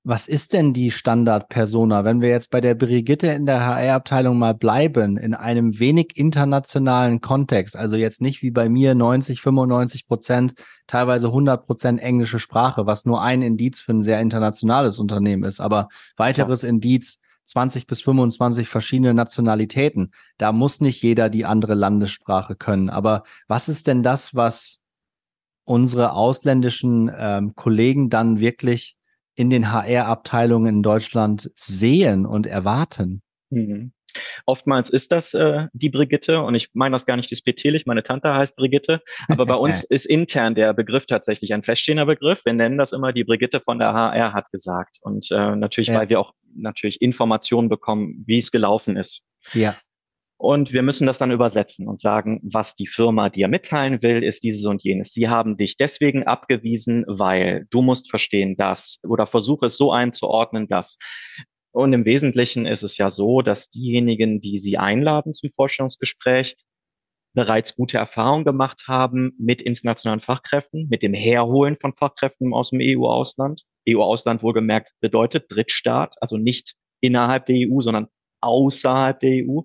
Was 0.05 0.27
ist 0.27 0.53
denn 0.53 0.73
die 0.73 0.91
Standard-Persona, 0.91 2.05
wenn 2.05 2.21
wir 2.21 2.31
jetzt 2.31 2.51
bei 2.51 2.61
der 2.61 2.75
Brigitte 2.75 3.29
in 3.29 3.47
der 3.47 3.65
HR-Abteilung 3.65 4.39
mal 4.39 4.55
bleiben, 4.55 5.17
in 5.17 5.35
einem 5.35 5.79
wenig 5.79 6.17
internationalen 6.17 7.21
Kontext, 7.21 7.77
also 7.77 7.97
jetzt 7.97 8.21
nicht 8.21 8.43
wie 8.43 8.51
bei 8.51 8.69
mir 8.69 8.95
90, 8.95 9.41
95 9.41 10.07
Prozent, 10.07 10.55
teilweise 10.87 11.29
100 11.29 11.65
Prozent 11.65 12.01
englische 12.01 12.39
Sprache, 12.39 12.87
was 12.87 13.05
nur 13.05 13.23
ein 13.23 13.43
Indiz 13.43 13.81
für 13.81 13.93
ein 13.93 14.03
sehr 14.03 14.21
internationales 14.21 14.99
Unternehmen 14.99 15.45
ist, 15.45 15.61
aber 15.61 15.89
weiteres 16.17 16.63
ja. 16.63 16.71
Indiz 16.71 17.21
20 17.45 17.87
bis 17.87 18.01
25 18.01 18.69
verschiedene 18.69 19.15
Nationalitäten. 19.15 20.13
Da 20.39 20.53
muss 20.53 20.81
nicht 20.81 21.03
jeder 21.03 21.29
die 21.29 21.45
andere 21.45 21.75
Landessprache 21.75 22.57
können. 22.57 22.91
Aber 22.91 23.25
was 23.47 23.69
ist 23.69 23.87
denn 23.87 24.03
das, 24.03 24.35
was 24.35 24.83
unsere 25.69 26.13
ausländischen 26.13 27.11
ähm, 27.15 27.55
Kollegen 27.55 28.09
dann 28.09 28.41
wirklich 28.41 28.97
in 29.35 29.51
den 29.51 29.71
HR-Abteilungen 29.71 30.77
in 30.77 30.83
Deutschland 30.83 31.51
sehen 31.55 32.25
und 32.25 32.47
erwarten. 32.47 33.23
Mhm. 33.51 33.93
Oftmals 34.47 34.89
ist 34.89 35.13
das 35.13 35.35
äh, 35.35 35.67
die 35.75 35.91
Brigitte 35.91 36.43
und 36.43 36.55
ich 36.55 36.71
meine 36.73 36.95
das 36.95 37.05
gar 37.05 37.17
nicht 37.17 37.31
disputierlich, 37.31 37.85
meine 37.85 38.03
Tante 38.03 38.33
heißt 38.33 38.57
Brigitte, 38.57 39.03
aber 39.29 39.45
bei 39.45 39.55
uns 39.57 39.85
ist 39.85 40.07
intern 40.07 40.55
der 40.55 40.73
Begriff 40.73 41.05
tatsächlich 41.05 41.53
ein 41.53 41.63
feststehender 41.63 42.07
Begriff. 42.07 42.47
Wir 42.47 42.55
nennen 42.55 42.79
das 42.79 42.93
immer 42.93 43.13
die 43.13 43.25
Brigitte 43.25 43.61
von 43.61 43.79
der 43.79 43.93
HR 43.93 44.33
hat 44.33 44.51
gesagt 44.51 44.97
und 45.03 45.31
äh, 45.31 45.55
natürlich, 45.55 45.89
ja. 45.89 45.99
weil 45.99 46.09
wir 46.09 46.19
auch 46.19 46.33
natürlich 46.57 47.03
Informationen 47.03 47.69
bekommen, 47.69 48.25
wie 48.27 48.39
es 48.39 48.51
gelaufen 48.51 48.97
ist. 48.97 49.23
Ja. 49.53 49.77
Und 50.41 50.73
wir 50.73 50.83
müssen 50.83 51.07
das 51.07 51.19
dann 51.19 51.33
übersetzen 51.33 51.89
und 51.89 52.01
sagen, 52.01 52.41
was 52.45 52.77
die 52.77 52.87
Firma 52.87 53.29
dir 53.29 53.49
mitteilen 53.49 54.03
will, 54.03 54.23
ist 54.23 54.45
dieses 54.45 54.65
und 54.67 54.85
jenes. 54.85 55.13
Sie 55.13 55.29
haben 55.29 55.57
dich 55.57 55.77
deswegen 55.77 56.23
abgewiesen, 56.23 57.05
weil 57.09 57.67
du 57.71 57.83
musst 57.83 58.09
verstehen, 58.09 58.57
dass 58.57 58.99
oder 59.03 59.27
versuche 59.27 59.67
es 59.67 59.77
so 59.77 59.91
einzuordnen, 59.91 60.69
dass. 60.69 60.99
Und 61.73 61.93
im 61.93 62.05
Wesentlichen 62.05 62.67
ist 62.67 62.85
es 62.85 62.99
ja 62.99 63.11
so, 63.11 63.43
dass 63.43 63.69
diejenigen, 63.69 64.41
die 64.41 64.59
Sie 64.59 64.79
einladen 64.79 65.35
zum 65.35 65.51
Vorstellungsgespräch, 65.55 66.57
bereits 67.35 67.75
gute 67.75 67.99
Erfahrungen 67.99 68.45
gemacht 68.45 68.85
haben 68.87 69.33
mit 69.39 69.61
internationalen 69.61 70.21
Fachkräften, 70.21 70.89
mit 70.89 71.03
dem 71.03 71.15
Herholen 71.15 71.77
von 71.81 71.95
Fachkräften 71.95 72.55
aus 72.55 72.71
dem 72.71 72.81
EU-Ausland. 72.81 73.63
EU-Ausland 73.89 74.43
wohlgemerkt 74.43 74.93
bedeutet 75.01 75.47
Drittstaat, 75.49 76.15
also 76.21 76.37
nicht 76.37 76.75
innerhalb 77.01 77.47
der 77.47 77.57
EU, 77.69 77.81
sondern 77.81 78.09
außerhalb 78.41 79.19
der 79.21 79.45
EU. 79.45 79.61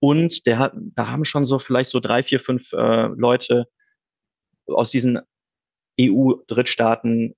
Und 0.00 0.46
der 0.46 0.58
hat, 0.58 0.72
da 0.74 1.08
haben 1.08 1.24
schon 1.24 1.46
so 1.46 1.58
vielleicht 1.58 1.90
so 1.90 2.00
drei, 2.00 2.22
vier, 2.22 2.40
fünf 2.40 2.72
äh, 2.72 3.08
Leute 3.16 3.66
aus 4.66 4.90
diesen 4.90 5.20
EU-Drittstaaten 6.00 7.34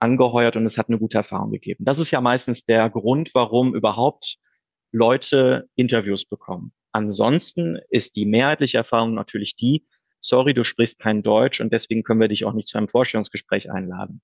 angeheuert 0.00 0.56
und 0.56 0.66
es 0.66 0.78
hat 0.78 0.88
eine 0.88 0.98
gute 0.98 1.18
Erfahrung 1.18 1.50
gegeben. 1.52 1.84
Das 1.84 1.98
ist 1.98 2.10
ja 2.10 2.20
meistens 2.20 2.64
der 2.64 2.90
Grund, 2.90 3.30
warum 3.34 3.74
überhaupt 3.74 4.36
Leute 4.92 5.68
Interviews 5.74 6.24
bekommen. 6.24 6.72
ansonsten 6.92 7.78
ist 7.90 8.14
die 8.14 8.24
mehrheitliche 8.24 8.78
Erfahrung 8.78 9.14
natürlich 9.14 9.56
die, 9.56 9.84
sorry, 10.20 10.54
du 10.54 10.62
sprichst 10.62 11.00
kein 11.00 11.22
Deutsch 11.22 11.60
und 11.60 11.72
deswegen 11.72 12.04
können 12.04 12.20
wir 12.20 12.28
dich 12.28 12.44
auch 12.44 12.52
nicht 12.52 12.68
zu 12.68 12.78
einem 12.78 12.88
Vorstellungsgespräch 12.88 13.70
einladen. 13.70 14.22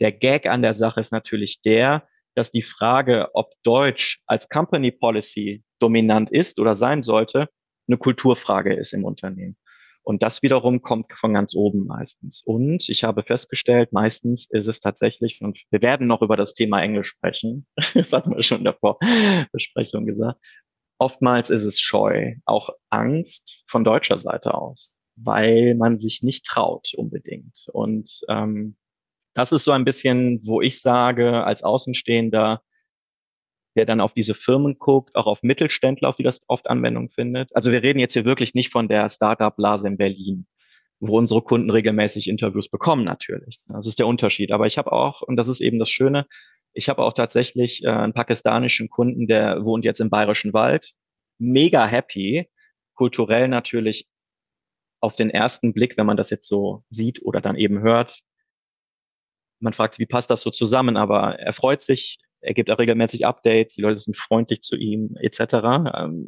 Der 0.00 0.12
Gag 0.12 0.46
an 0.46 0.62
der 0.62 0.74
Sache 0.74 1.00
ist 1.00 1.12
natürlich 1.12 1.60
der, 1.60 2.06
dass 2.34 2.52
die 2.52 2.62
Frage, 2.62 3.30
ob 3.34 3.52
Deutsch 3.64 4.22
als 4.26 4.48
Company 4.48 4.92
Policy 4.92 5.64
dominant 5.82 6.30
ist 6.30 6.60
oder 6.60 6.74
sein 6.74 7.02
sollte, 7.02 7.48
eine 7.88 7.98
Kulturfrage 7.98 8.74
ist 8.74 8.92
im 8.92 9.04
Unternehmen. 9.04 9.56
Und 10.04 10.22
das 10.22 10.42
wiederum 10.42 10.82
kommt 10.82 11.12
von 11.12 11.32
ganz 11.32 11.54
oben 11.54 11.86
meistens. 11.86 12.42
Und 12.44 12.88
ich 12.88 13.04
habe 13.04 13.22
festgestellt, 13.22 13.92
meistens 13.92 14.48
ist 14.50 14.66
es 14.66 14.80
tatsächlich, 14.80 15.40
und 15.42 15.62
wir 15.70 15.80
werden 15.80 16.08
noch 16.08 16.22
über 16.22 16.36
das 16.36 16.54
Thema 16.54 16.82
Englisch 16.82 17.08
sprechen, 17.08 17.66
das 17.94 18.12
hatten 18.12 18.34
wir 18.34 18.42
schon 18.42 18.58
in 18.58 18.64
der 18.64 18.74
Vorbesprechung 18.74 20.06
gesagt, 20.06 20.40
oftmals 20.98 21.50
ist 21.50 21.64
es 21.64 21.80
Scheu, 21.80 22.34
auch 22.46 22.70
Angst 22.90 23.64
von 23.68 23.84
deutscher 23.84 24.18
Seite 24.18 24.54
aus, 24.54 24.92
weil 25.16 25.76
man 25.76 25.98
sich 25.98 26.22
nicht 26.22 26.46
traut 26.46 26.92
unbedingt. 26.96 27.66
Und 27.72 28.22
ähm, 28.28 28.76
das 29.34 29.52
ist 29.52 29.64
so 29.64 29.70
ein 29.72 29.84
bisschen, 29.84 30.40
wo 30.44 30.60
ich 30.60 30.80
sage, 30.80 31.44
als 31.44 31.62
Außenstehender, 31.62 32.62
der 33.76 33.86
dann 33.86 34.00
auf 34.00 34.12
diese 34.12 34.34
Firmen 34.34 34.78
guckt, 34.78 35.14
auch 35.14 35.26
auf 35.26 35.42
Mittelständler, 35.42 36.08
auf 36.08 36.16
die 36.16 36.22
das 36.22 36.42
oft 36.46 36.68
Anwendung 36.68 37.10
findet. 37.10 37.54
Also 37.54 37.72
wir 37.72 37.82
reden 37.82 37.98
jetzt 37.98 38.12
hier 38.12 38.24
wirklich 38.24 38.54
nicht 38.54 38.70
von 38.70 38.88
der 38.88 39.08
Startup-Blase 39.08 39.88
in 39.88 39.96
Berlin, 39.96 40.46
wo 41.00 41.18
unsere 41.18 41.42
Kunden 41.42 41.70
regelmäßig 41.70 42.28
Interviews 42.28 42.68
bekommen 42.68 43.04
natürlich. 43.04 43.60
Das 43.66 43.86
ist 43.86 43.98
der 43.98 44.06
Unterschied. 44.06 44.52
Aber 44.52 44.66
ich 44.66 44.78
habe 44.78 44.92
auch, 44.92 45.22
und 45.22 45.36
das 45.36 45.48
ist 45.48 45.60
eben 45.60 45.78
das 45.78 45.90
Schöne, 45.90 46.26
ich 46.74 46.88
habe 46.88 47.02
auch 47.02 47.12
tatsächlich 47.12 47.84
äh, 47.84 47.88
einen 47.88 48.14
pakistanischen 48.14 48.88
Kunden, 48.88 49.26
der 49.26 49.64
wohnt 49.64 49.84
jetzt 49.84 50.00
im 50.00 50.10
Bayerischen 50.10 50.52
Wald, 50.52 50.92
mega 51.38 51.86
happy, 51.86 52.48
kulturell 52.94 53.48
natürlich 53.48 54.08
auf 55.00 55.16
den 55.16 55.30
ersten 55.30 55.72
Blick, 55.72 55.96
wenn 55.96 56.06
man 56.06 56.16
das 56.16 56.30
jetzt 56.30 56.48
so 56.48 56.84
sieht 56.88 57.22
oder 57.22 57.40
dann 57.40 57.56
eben 57.56 57.80
hört, 57.80 58.22
man 59.62 59.72
fragt, 59.72 59.98
wie 59.98 60.06
passt 60.06 60.30
das 60.30 60.42
so 60.42 60.50
zusammen, 60.50 60.96
aber 60.96 61.38
er 61.38 61.52
freut 61.52 61.82
sich, 61.82 62.18
er 62.42 62.54
gibt 62.54 62.70
auch 62.70 62.78
regelmäßig 62.78 63.26
Updates, 63.26 63.74
die 63.74 63.82
Leute 63.82 63.98
sind 63.98 64.16
freundlich 64.16 64.62
zu 64.62 64.76
ihm, 64.76 65.16
etc. 65.20 65.54
Ähm, 65.94 66.26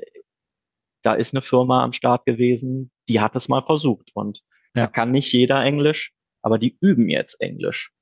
da 1.02 1.14
ist 1.14 1.34
eine 1.34 1.42
Firma 1.42 1.84
am 1.84 1.92
Start 1.92 2.24
gewesen, 2.24 2.90
die 3.08 3.20
hat 3.20 3.36
es 3.36 3.48
mal 3.48 3.62
versucht 3.62 4.10
und 4.14 4.40
ja. 4.74 4.84
da 4.84 4.86
kann 4.86 5.10
nicht 5.10 5.32
jeder 5.32 5.62
Englisch, 5.62 6.12
aber 6.40 6.58
die 6.58 6.78
üben 6.80 7.08
jetzt 7.08 7.40
Englisch, 7.40 7.92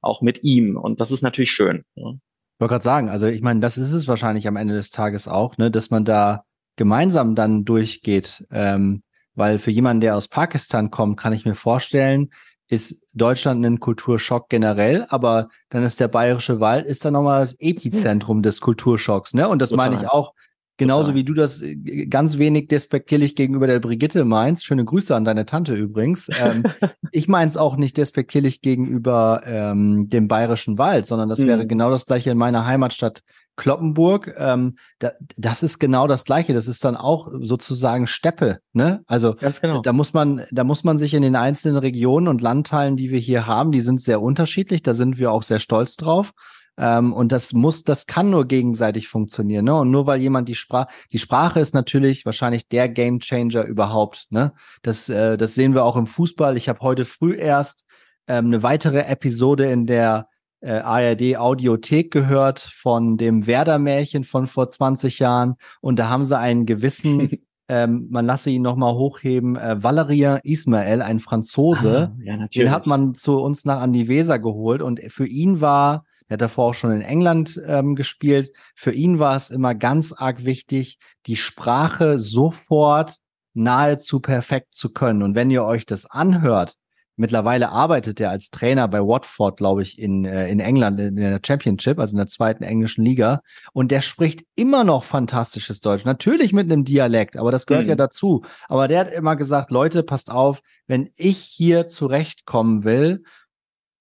auch 0.00 0.22
mit 0.22 0.44
ihm 0.44 0.76
und 0.76 1.00
das 1.00 1.10
ist 1.10 1.22
natürlich 1.22 1.50
schön. 1.50 1.84
Ja. 1.96 2.12
Ich 2.12 2.60
wollte 2.60 2.72
gerade 2.72 2.84
sagen, 2.84 3.08
also 3.08 3.26
ich 3.26 3.42
meine, 3.42 3.60
das 3.60 3.78
ist 3.78 3.92
es 3.92 4.06
wahrscheinlich 4.06 4.46
am 4.46 4.56
Ende 4.56 4.74
des 4.74 4.90
Tages 4.90 5.26
auch, 5.26 5.56
ne, 5.58 5.70
dass 5.70 5.90
man 5.90 6.04
da 6.04 6.44
gemeinsam 6.76 7.34
dann 7.34 7.64
durchgeht, 7.64 8.46
ähm, 8.50 9.02
weil 9.34 9.58
für 9.58 9.70
jemanden, 9.70 10.02
der 10.02 10.16
aus 10.16 10.28
Pakistan 10.28 10.90
kommt, 10.90 11.18
kann 11.18 11.32
ich 11.32 11.44
mir 11.44 11.54
vorstellen, 11.54 12.30
ist 12.68 13.04
Deutschland 13.12 13.64
ein 13.64 13.80
Kulturschock 13.80 14.48
generell, 14.48 15.06
aber 15.08 15.48
dann 15.68 15.82
ist 15.82 16.00
der 16.00 16.08
Bayerische 16.08 16.60
Wald 16.60 16.86
ist 16.86 17.04
dann 17.04 17.12
nochmal 17.12 17.40
das 17.40 17.56
Epizentrum 17.60 18.42
des 18.42 18.60
Kulturschocks, 18.60 19.34
ne? 19.34 19.48
Und 19.48 19.60
das 19.60 19.70
Total. 19.70 19.90
meine 19.90 20.00
ich 20.00 20.08
auch 20.08 20.32
genauso 20.78 21.08
Total. 21.08 21.14
wie 21.14 21.24
du 21.24 21.34
das 21.34 21.62
äh, 21.62 22.06
ganz 22.06 22.38
wenig 22.38 22.68
despektierlich 22.68 23.36
gegenüber 23.36 23.66
der 23.66 23.80
Brigitte 23.80 24.24
meinst. 24.24 24.64
Schöne 24.64 24.84
Grüße 24.84 25.14
an 25.14 25.24
deine 25.24 25.46
Tante 25.46 25.74
übrigens. 25.74 26.28
Ähm, 26.40 26.64
ich 27.10 27.28
meine 27.28 27.46
es 27.46 27.56
auch 27.56 27.76
nicht 27.76 27.96
despektierlich 27.96 28.62
gegenüber 28.62 29.42
ähm, 29.44 30.08
dem 30.08 30.28
Bayerischen 30.28 30.78
Wald, 30.78 31.06
sondern 31.06 31.28
das 31.28 31.38
mhm. 31.40 31.46
wäre 31.46 31.66
genau 31.66 31.90
das 31.90 32.06
gleiche 32.06 32.30
in 32.30 32.38
meiner 32.38 32.66
Heimatstadt 32.66 33.22
Kloppenburg, 33.56 34.34
ähm, 34.38 34.76
da, 34.98 35.12
das 35.36 35.62
ist 35.62 35.78
genau 35.78 36.06
das 36.06 36.24
Gleiche. 36.24 36.54
Das 36.54 36.68
ist 36.68 36.84
dann 36.84 36.96
auch 36.96 37.30
sozusagen 37.40 38.06
Steppe. 38.06 38.60
Ne? 38.72 39.02
Also 39.06 39.34
genau. 39.60 39.82
da 39.82 39.92
muss 39.92 40.14
man, 40.14 40.46
da 40.50 40.64
muss 40.64 40.84
man 40.84 40.98
sich 40.98 41.14
in 41.14 41.22
den 41.22 41.36
einzelnen 41.36 41.76
Regionen 41.76 42.28
und 42.28 42.40
Landteilen, 42.40 42.96
die 42.96 43.10
wir 43.10 43.18
hier 43.18 43.46
haben, 43.46 43.72
die 43.72 43.82
sind 43.82 44.00
sehr 44.00 44.22
unterschiedlich. 44.22 44.82
Da 44.82 44.94
sind 44.94 45.18
wir 45.18 45.30
auch 45.30 45.42
sehr 45.42 45.60
stolz 45.60 45.96
drauf. 45.96 46.32
Ähm, 46.78 47.12
und 47.12 47.32
das 47.32 47.52
muss, 47.52 47.84
das 47.84 48.06
kann 48.06 48.30
nur 48.30 48.46
gegenseitig 48.46 49.08
funktionieren. 49.08 49.66
Ne? 49.66 49.74
Und 49.74 49.90
nur 49.90 50.06
weil 50.06 50.20
jemand 50.20 50.48
die 50.48 50.54
Sprache, 50.54 50.88
die 51.12 51.18
Sprache 51.18 51.60
ist 51.60 51.74
natürlich 51.74 52.24
wahrscheinlich 52.24 52.68
der 52.68 52.88
Gamechanger 52.88 53.64
überhaupt. 53.64 54.26
Ne? 54.30 54.52
Das, 54.82 55.08
äh, 55.08 55.36
das 55.36 55.54
sehen 55.54 55.74
wir 55.74 55.84
auch 55.84 55.96
im 55.96 56.06
Fußball. 56.06 56.56
Ich 56.56 56.68
habe 56.68 56.80
heute 56.80 57.04
früh 57.04 57.36
erst 57.36 57.84
ähm, 58.26 58.46
eine 58.46 58.62
weitere 58.62 59.00
Episode 59.00 59.70
in 59.70 59.86
der 59.86 60.28
äh, 60.62 60.78
ARD 60.78 61.36
Audiothek 61.36 62.10
gehört 62.10 62.60
von 62.60 63.16
dem 63.16 63.46
Werder-Märchen 63.46 64.24
von 64.24 64.46
vor 64.46 64.68
20 64.68 65.18
Jahren. 65.18 65.56
Und 65.80 65.98
da 65.98 66.08
haben 66.08 66.24
sie 66.24 66.38
einen 66.38 66.66
gewissen, 66.66 67.42
ähm, 67.68 68.06
man 68.10 68.24
lasse 68.24 68.50
ihn 68.50 68.62
nochmal 68.62 68.94
hochheben, 68.94 69.56
äh, 69.56 69.82
Valerian 69.82 70.40
Ismael, 70.44 71.02
ein 71.02 71.18
Franzose. 71.18 72.12
Ah, 72.14 72.22
ja, 72.22 72.46
den 72.46 72.70
hat 72.70 72.86
man 72.86 73.14
zu 73.14 73.40
uns 73.40 73.64
nach 73.64 73.80
an 73.80 73.92
die 73.92 74.08
Weser 74.08 74.38
geholt. 74.38 74.82
Und 74.82 75.00
für 75.08 75.26
ihn 75.26 75.60
war, 75.60 76.04
er 76.28 76.34
hat 76.34 76.40
davor 76.40 76.70
auch 76.70 76.74
schon 76.74 76.92
in 76.92 77.02
England 77.02 77.60
ähm, 77.66 77.96
gespielt, 77.96 78.52
für 78.74 78.92
ihn 78.92 79.18
war 79.18 79.36
es 79.36 79.50
immer 79.50 79.74
ganz 79.74 80.12
arg 80.12 80.44
wichtig, 80.44 80.98
die 81.26 81.36
Sprache 81.36 82.18
sofort 82.18 83.16
nahezu 83.54 84.20
perfekt 84.20 84.74
zu 84.74 84.92
können. 84.92 85.22
Und 85.22 85.34
wenn 85.34 85.50
ihr 85.50 85.64
euch 85.64 85.84
das 85.86 86.06
anhört, 86.06 86.76
Mittlerweile 87.16 87.70
arbeitet 87.70 88.20
er 88.20 88.30
als 88.30 88.50
Trainer 88.50 88.88
bei 88.88 89.00
Watford, 89.00 89.58
glaube 89.58 89.82
ich, 89.82 89.98
in, 89.98 90.24
äh, 90.24 90.48
in 90.48 90.60
England, 90.60 90.98
in 90.98 91.16
der 91.16 91.40
Championship, 91.44 91.98
also 91.98 92.14
in 92.14 92.18
der 92.18 92.26
zweiten 92.26 92.64
englischen 92.64 93.04
Liga. 93.04 93.42
Und 93.72 93.90
der 93.90 94.00
spricht 94.00 94.44
immer 94.54 94.82
noch 94.82 95.04
fantastisches 95.04 95.80
Deutsch. 95.80 96.04
Natürlich 96.04 96.52
mit 96.52 96.72
einem 96.72 96.84
Dialekt, 96.84 97.36
aber 97.36 97.52
das 97.52 97.66
gehört 97.66 97.84
mhm. 97.84 97.90
ja 97.90 97.96
dazu. 97.96 98.42
Aber 98.68 98.88
der 98.88 99.00
hat 99.00 99.12
immer 99.12 99.36
gesagt, 99.36 99.70
Leute, 99.70 100.02
passt 100.02 100.30
auf, 100.30 100.62
wenn 100.86 101.10
ich 101.16 101.38
hier 101.38 101.86
zurechtkommen 101.86 102.84
will, 102.84 103.22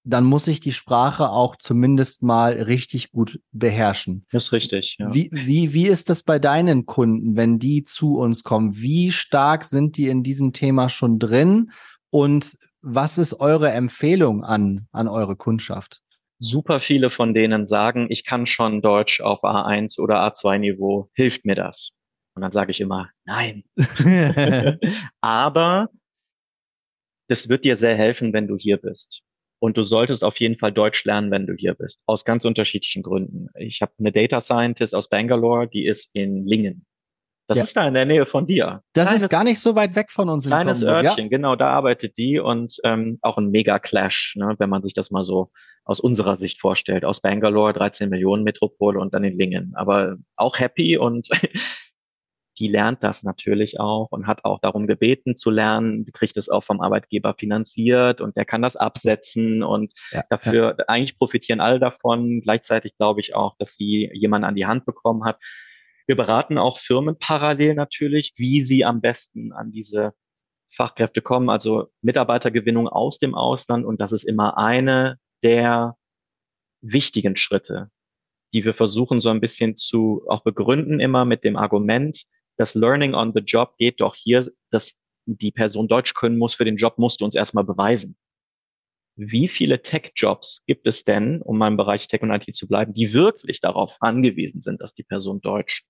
dann 0.04 0.24
muss 0.24 0.48
ich 0.48 0.60
die 0.60 0.74
Sprache 0.74 1.30
auch 1.30 1.56
zumindest 1.58 2.24
mal 2.24 2.54
richtig 2.54 3.12
gut 3.12 3.40
beherrschen. 3.52 4.26
Das 4.32 4.46
ist 4.46 4.52
richtig. 4.52 4.96
Ja. 5.00 5.14
Wie, 5.14 5.30
wie, 5.32 5.74
wie 5.74 5.88
ist 5.88 6.10
das 6.10 6.24
bei 6.24 6.40
deinen 6.40 6.86
Kunden, 6.86 7.36
wenn 7.36 7.60
die 7.60 7.84
zu 7.84 8.18
uns 8.18 8.44
kommen? 8.44 8.78
Wie 8.78 9.12
stark 9.12 9.66
sind 9.66 9.98
die 9.98 10.08
in 10.08 10.24
diesem 10.24 10.54
Thema 10.54 10.90
schon 10.90 11.20
drin? 11.20 11.72
Und 12.10 12.58
was 12.82 13.18
ist 13.18 13.40
eure 13.40 13.72
Empfehlung 13.72 14.44
an, 14.44 14.88
an 14.92 15.08
eure 15.08 15.36
Kundschaft? 15.36 16.02
Super 16.40 16.80
viele 16.80 17.10
von 17.10 17.34
denen 17.34 17.68
sagen, 17.68 18.08
ich 18.10 18.26
kann 18.26 18.48
schon 18.48 18.82
Deutsch 18.82 19.22
auf 19.22 19.44
A1 19.44 20.00
oder 20.00 20.24
A2 20.26 20.58
Niveau. 20.58 21.10
Hilft 21.14 21.46
mir 21.46 21.56
das? 21.56 21.92
Und 22.34 22.42
dann 22.42 22.52
sage 22.52 22.72
ich 22.72 22.82
immer, 22.82 23.10
nein. 23.26 23.64
Aber 25.22 25.90
das 27.28 27.48
wird 27.48 27.64
dir 27.64 27.76
sehr 27.76 27.96
helfen, 27.96 28.34
wenn 28.34 28.48
du 28.48 28.58
hier 28.58 28.78
bist. 28.78 29.22
Und 29.60 29.78
du 29.78 29.84
solltest 29.84 30.24
auf 30.24 30.40
jeden 30.40 30.58
Fall 30.58 30.72
Deutsch 30.72 31.06
lernen, 31.06 31.30
wenn 31.30 31.46
du 31.46 31.54
hier 31.54 31.76
bist. 31.76 32.02
Aus 32.08 32.26
ganz 32.26 32.46
unterschiedlichen 32.46 33.04
Gründen. 33.04 33.48
Ich 33.56 33.84
habe 33.84 33.94
eine 34.00 34.12
Data 34.12 34.42
Scientist 34.42 34.96
aus 34.96 35.08
Bangalore, 35.08 35.68
die 35.68 35.86
ist 35.86 36.10
in 36.14 36.48
Lingen. 36.48 36.88
Das 37.52 37.58
ja. 37.58 37.64
ist 37.66 37.76
da 37.76 37.86
in 37.86 37.94
der 37.94 38.06
Nähe 38.06 38.26
von 38.26 38.48
dir. 38.48 38.82
Das 38.94 39.08
kleines, 39.08 39.24
ist 39.24 39.30
gar 39.30 39.44
nicht 39.44 39.60
so 39.60 39.76
weit 39.76 39.94
weg 39.94 40.10
von 40.10 40.30
uns. 40.30 40.46
Kleines 40.46 40.84
Örtchen, 40.84 41.26
ja. 41.26 41.28
genau, 41.28 41.58
da 41.58 41.68
arbeitet 41.68 42.18
die 42.18 42.40
und 42.40 42.78
ähm, 42.86 43.20
auch 43.22 43.38
ein 43.38 43.52
Mega-Clash, 43.52 44.36
ne, 44.38 44.56
wenn 44.58 44.70
man 44.70 44.84
sich 44.84 44.94
das 44.94 45.12
mal 45.12 45.24
so 45.24 45.52
aus 45.84 46.00
unserer 46.00 46.38
Sicht 46.38 46.62
vorstellt. 46.62 47.04
Aus 47.04 47.20
Bangalore, 47.20 47.74
13 47.74 48.10
Millionen 48.10 48.46
Metropole 48.46 48.98
und 49.02 49.14
dann 49.14 49.26
in 49.26 49.38
Lingen. 49.38 49.74
Aber 49.76 50.16
auch 50.38 50.60
happy 50.60 50.98
und 50.98 51.28
die 52.58 52.70
lernt 52.70 53.04
das 53.04 53.24
natürlich 53.24 53.82
auch 53.82 54.08
und 54.12 54.28
hat 54.28 54.46
auch 54.46 54.60
darum 54.60 54.88
gebeten 54.88 55.36
zu 55.36 55.50
lernen, 55.50 56.06
die 56.06 56.14
kriegt 56.14 56.38
es 56.38 56.48
auch 56.48 56.64
vom 56.64 56.80
Arbeitgeber 56.80 57.36
finanziert 57.38 58.22
und 58.22 58.38
der 58.38 58.46
kann 58.46 58.62
das 58.62 58.78
absetzen 58.78 59.62
und 59.62 59.92
ja, 60.12 60.24
dafür, 60.30 60.76
ja. 60.80 60.86
eigentlich 60.88 61.18
profitieren 61.18 61.60
alle 61.60 61.82
davon. 61.82 62.40
Gleichzeitig 62.40 62.96
glaube 62.96 63.20
ich 63.20 63.36
auch, 63.36 63.58
dass 63.58 63.76
sie 63.76 64.10
jemanden 64.14 64.46
an 64.46 64.56
die 64.56 64.68
Hand 64.68 64.86
bekommen 64.86 65.26
hat, 65.26 65.38
wir 66.12 66.18
beraten 66.18 66.58
auch 66.58 66.78
Firmen 66.78 67.18
parallel 67.18 67.74
natürlich, 67.74 68.34
wie 68.36 68.60
sie 68.60 68.84
am 68.84 69.00
besten 69.00 69.54
an 69.54 69.72
diese 69.72 70.12
Fachkräfte 70.70 71.22
kommen, 71.22 71.50
also 71.50 71.88
Mitarbeitergewinnung 72.02 72.90
aus 72.90 73.18
dem 73.18 73.34
Ausland. 73.34 73.86
Und 73.86 74.02
das 74.02 74.12
ist 74.12 74.26
immer 74.26 74.58
eine 74.58 75.20
der 75.42 75.96
wichtigen 76.82 77.38
Schritte, 77.38 77.92
die 78.54 78.66
wir 78.66 78.74
versuchen 78.74 79.22
so 79.22 79.30
ein 79.30 79.40
bisschen 79.40 79.78
zu 79.78 80.24
auch 80.28 80.44
begründen 80.44 81.00
immer 81.00 81.24
mit 81.24 81.46
dem 81.46 81.56
Argument, 81.56 82.24
das 82.58 82.76
Learning 82.76 83.14
on 83.14 83.32
the 83.34 83.40
Job 83.40 83.78
geht 83.78 84.02
doch 84.02 84.14
hier, 84.14 84.52
dass 84.70 84.96
die 85.26 85.54
Person 85.54 85.88
Deutsch 85.88 86.14
können 86.14 86.38
muss 86.38 86.56
für 86.56 86.66
den 86.66 86.76
Job, 86.76 86.98
musst 86.98 87.22
du 87.22 87.26
uns 87.26 87.36
erstmal 87.36 87.64
beweisen. 87.64 88.18
Wie 89.16 89.48
viele 89.48 89.82
Tech-Jobs 89.82 90.64
gibt 90.66 90.88
es 90.88 91.06
denn, 91.06 91.42
um 91.42 91.58
mal 91.58 91.70
im 91.70 91.78
Bereich 91.78 92.10
Tech 92.10 92.22
und 92.22 92.32
IT 92.32 92.54
zu 92.54 92.68
bleiben, 92.68 92.94
die 92.94 93.14
wirklich 93.14 93.62
darauf 93.62 93.96
angewiesen 94.02 94.62
sind, 94.62 94.82
dass 94.82 94.94
die 94.94 95.04
Person 95.04 95.40
Deutsch 95.40 95.86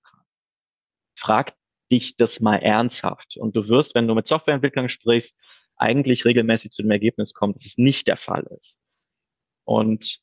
frag 1.21 1.53
dich 1.91 2.15
das 2.15 2.39
mal 2.39 2.57
ernsthaft. 2.57 3.37
Und 3.37 3.55
du 3.55 3.67
wirst, 3.67 3.95
wenn 3.95 4.07
du 4.07 4.15
mit 4.15 4.25
Softwareentwicklern 4.25 4.89
sprichst, 4.89 5.37
eigentlich 5.75 6.25
regelmäßig 6.25 6.71
zu 6.71 6.81
dem 6.81 6.91
Ergebnis 6.91 7.33
kommen, 7.33 7.53
dass 7.53 7.65
es 7.65 7.77
nicht 7.77 8.07
der 8.07 8.17
Fall 8.17 8.47
ist. 8.57 8.77
Und 9.65 10.19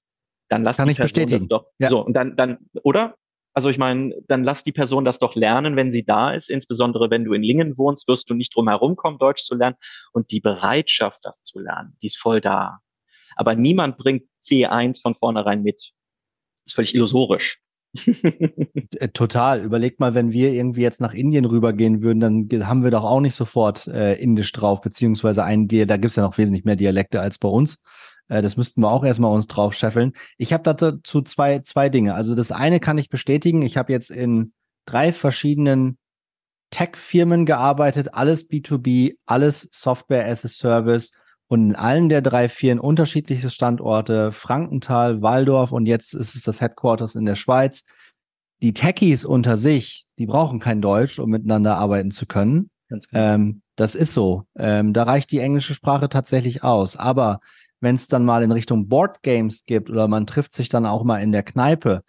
dann 0.49 0.63
lass 0.63 0.79
Kann 0.79 0.89
die 0.89 0.95
Person 0.95 1.27
das 1.27 1.49
doch. 1.49 1.67
Ja. 1.79 1.91
So, 1.91 2.05
und 2.05 2.15
dann, 2.15 2.37
dann, 2.37 2.59
oder? 2.83 3.17
Also 3.55 3.71
ich 3.71 3.79
meine, 3.79 4.15
dann 4.29 4.45
lass 4.45 4.63
die 4.63 4.73
Person 4.73 5.05
das 5.05 5.19
doch 5.19 5.35
lernen, 5.35 5.77
wenn 5.77 5.91
sie 5.91 6.05
da 6.05 6.33
ist. 6.33 6.49
Insbesondere 6.49 7.11
wenn 7.11 7.25
du 7.25 7.33
in 7.33 7.43
Lingen 7.43 7.77
wohnst, 7.77 8.07
wirst 8.09 8.31
du 8.31 8.35
nicht 8.35 8.55
drum 8.55 8.69
herum 8.69 8.97
kommen, 8.97 9.19
Deutsch 9.19 9.45
zu 9.45 9.55
lernen. 9.55 9.77
Und 10.13 10.31
die 10.31 10.41
Bereitschaft, 10.41 11.21
das 11.23 11.35
zu 11.43 11.59
lernen, 11.59 11.97
die 12.03 12.07
ist 12.07 12.19
voll 12.19 12.41
da. 12.41 12.79
Aber 13.37 13.55
niemand 13.55 13.99
bringt 13.99 14.29
C1 14.45 15.01
von 15.01 15.15
vornherein 15.15 15.63
mit. 15.63 15.77
Das 15.77 16.73
ist 16.73 16.75
völlig 16.75 16.95
illusorisch. 16.95 17.61
Äh, 17.95 19.09
total. 19.09 19.63
Überleg 19.63 20.01
mal, 20.01 20.15
wenn 20.15 20.33
wir 20.33 20.53
irgendwie 20.53 20.83
jetzt 20.83 21.01
nach 21.01 21.15
Indien 21.15 21.45
rübergehen 21.45 22.03
würden, 22.03 22.49
dann 22.49 22.67
haben 22.67 22.85
wir 22.85 22.91
doch 22.91 23.05
auch 23.05 23.21
nicht 23.21 23.35
sofort 23.35 23.87
äh, 23.87 24.15
Indisch 24.15 24.53
drauf, 24.53 24.81
beziehungsweise 24.81 25.45
einen, 25.45 25.69
da 25.69 25.97
gibt's 25.97 26.17
ja 26.17 26.23
noch 26.23 26.39
wesentlich 26.39 26.65
mehr 26.65 26.77
Dialekte 26.77 27.21
als 27.21 27.39
bei 27.39 27.49
uns. 27.49 27.79
Äh, 28.29 28.43
das 28.43 28.57
müssten 28.57 28.83
wir 28.83 28.91
auch 28.91 29.05
erstmal 29.05 29.33
uns 29.33 29.47
drauf 29.47 29.75
scheffeln. 29.75 30.13
Ich 30.37 30.53
habe 30.53 30.75
dazu 30.75 31.23
zwei, 31.23 31.61
zwei 31.61 31.89
Dinge. 31.89 32.15
Also 32.15 32.35
das 32.35 32.53
eine 32.53 32.81
kann 32.81 32.99
ich 32.99 33.09
bestätigen. 33.09 33.63
Ich 33.63 33.77
habe 33.77 33.93
jetzt 33.93 34.11
in 34.11 34.53
drei 34.85 35.13
verschiedenen 35.13 35.99
Tech-Firmen 36.71 37.47
gearbeitet, 37.47 38.13
alles 38.13 38.49
B2B, 38.51 39.17
alles 39.27 39.69
Software 39.73 40.27
as 40.27 40.45
a 40.45 40.49
Service 40.49 41.13
und 41.49 41.71
in 41.71 41.77
allen 41.77 42.09
der 42.09 42.21
drei 42.21 42.49
Firmen 42.49 42.79
unterschiedliche 42.79 43.51
Standorte, 43.51 44.33
Frankenthal, 44.33 45.23
Waldorf 45.23 45.73
und 45.73 45.87
jetzt 45.87 46.15
ist 46.15 46.35
es 46.35 46.43
das 46.43 46.61
Headquarters 46.61 47.15
in 47.15 47.25
der 47.25 47.35
Schweiz. 47.35 47.85
Die 48.61 48.75
Techies 48.75 49.25
unter 49.25 49.57
sich, 49.57 50.07
die 50.19 50.27
brauchen 50.27 50.59
kein 50.59 50.83
Deutsch, 50.83 51.19
um 51.19 51.31
miteinander 51.31 51.77
arbeiten 51.77 52.11
zu 52.11 52.27
können. 52.27 52.71
Ganz 52.89 53.09
genau. 53.09 53.23
Ähm, 53.23 53.63
das 53.77 53.95
ist 53.95 54.13
so. 54.13 54.45
Ähm, 54.57 54.93
da 54.93 55.05
reicht 55.05 55.31
die 55.31 55.39
englische 55.39 55.75
Sprache 55.75 56.09
tatsächlich 56.09 56.65
aus. 56.65 56.97
Aber 56.97 57.41
wenn 57.81 57.95
es 57.95 58.09
dann 58.09 58.25
mal 58.25 58.43
in 58.43 58.51
Richtung 58.51 58.89
Board 58.89 59.23
Games 59.23 59.65
gibt 59.65 59.89
oder 59.89 60.09
man 60.09 60.27
trifft 60.27 60.53
sich 60.53 60.69
dann 60.69 60.85
auch 60.85 61.05
mal 61.05 61.19
in 61.19 61.33
der 61.33 61.45
Kneipe 61.45 62.03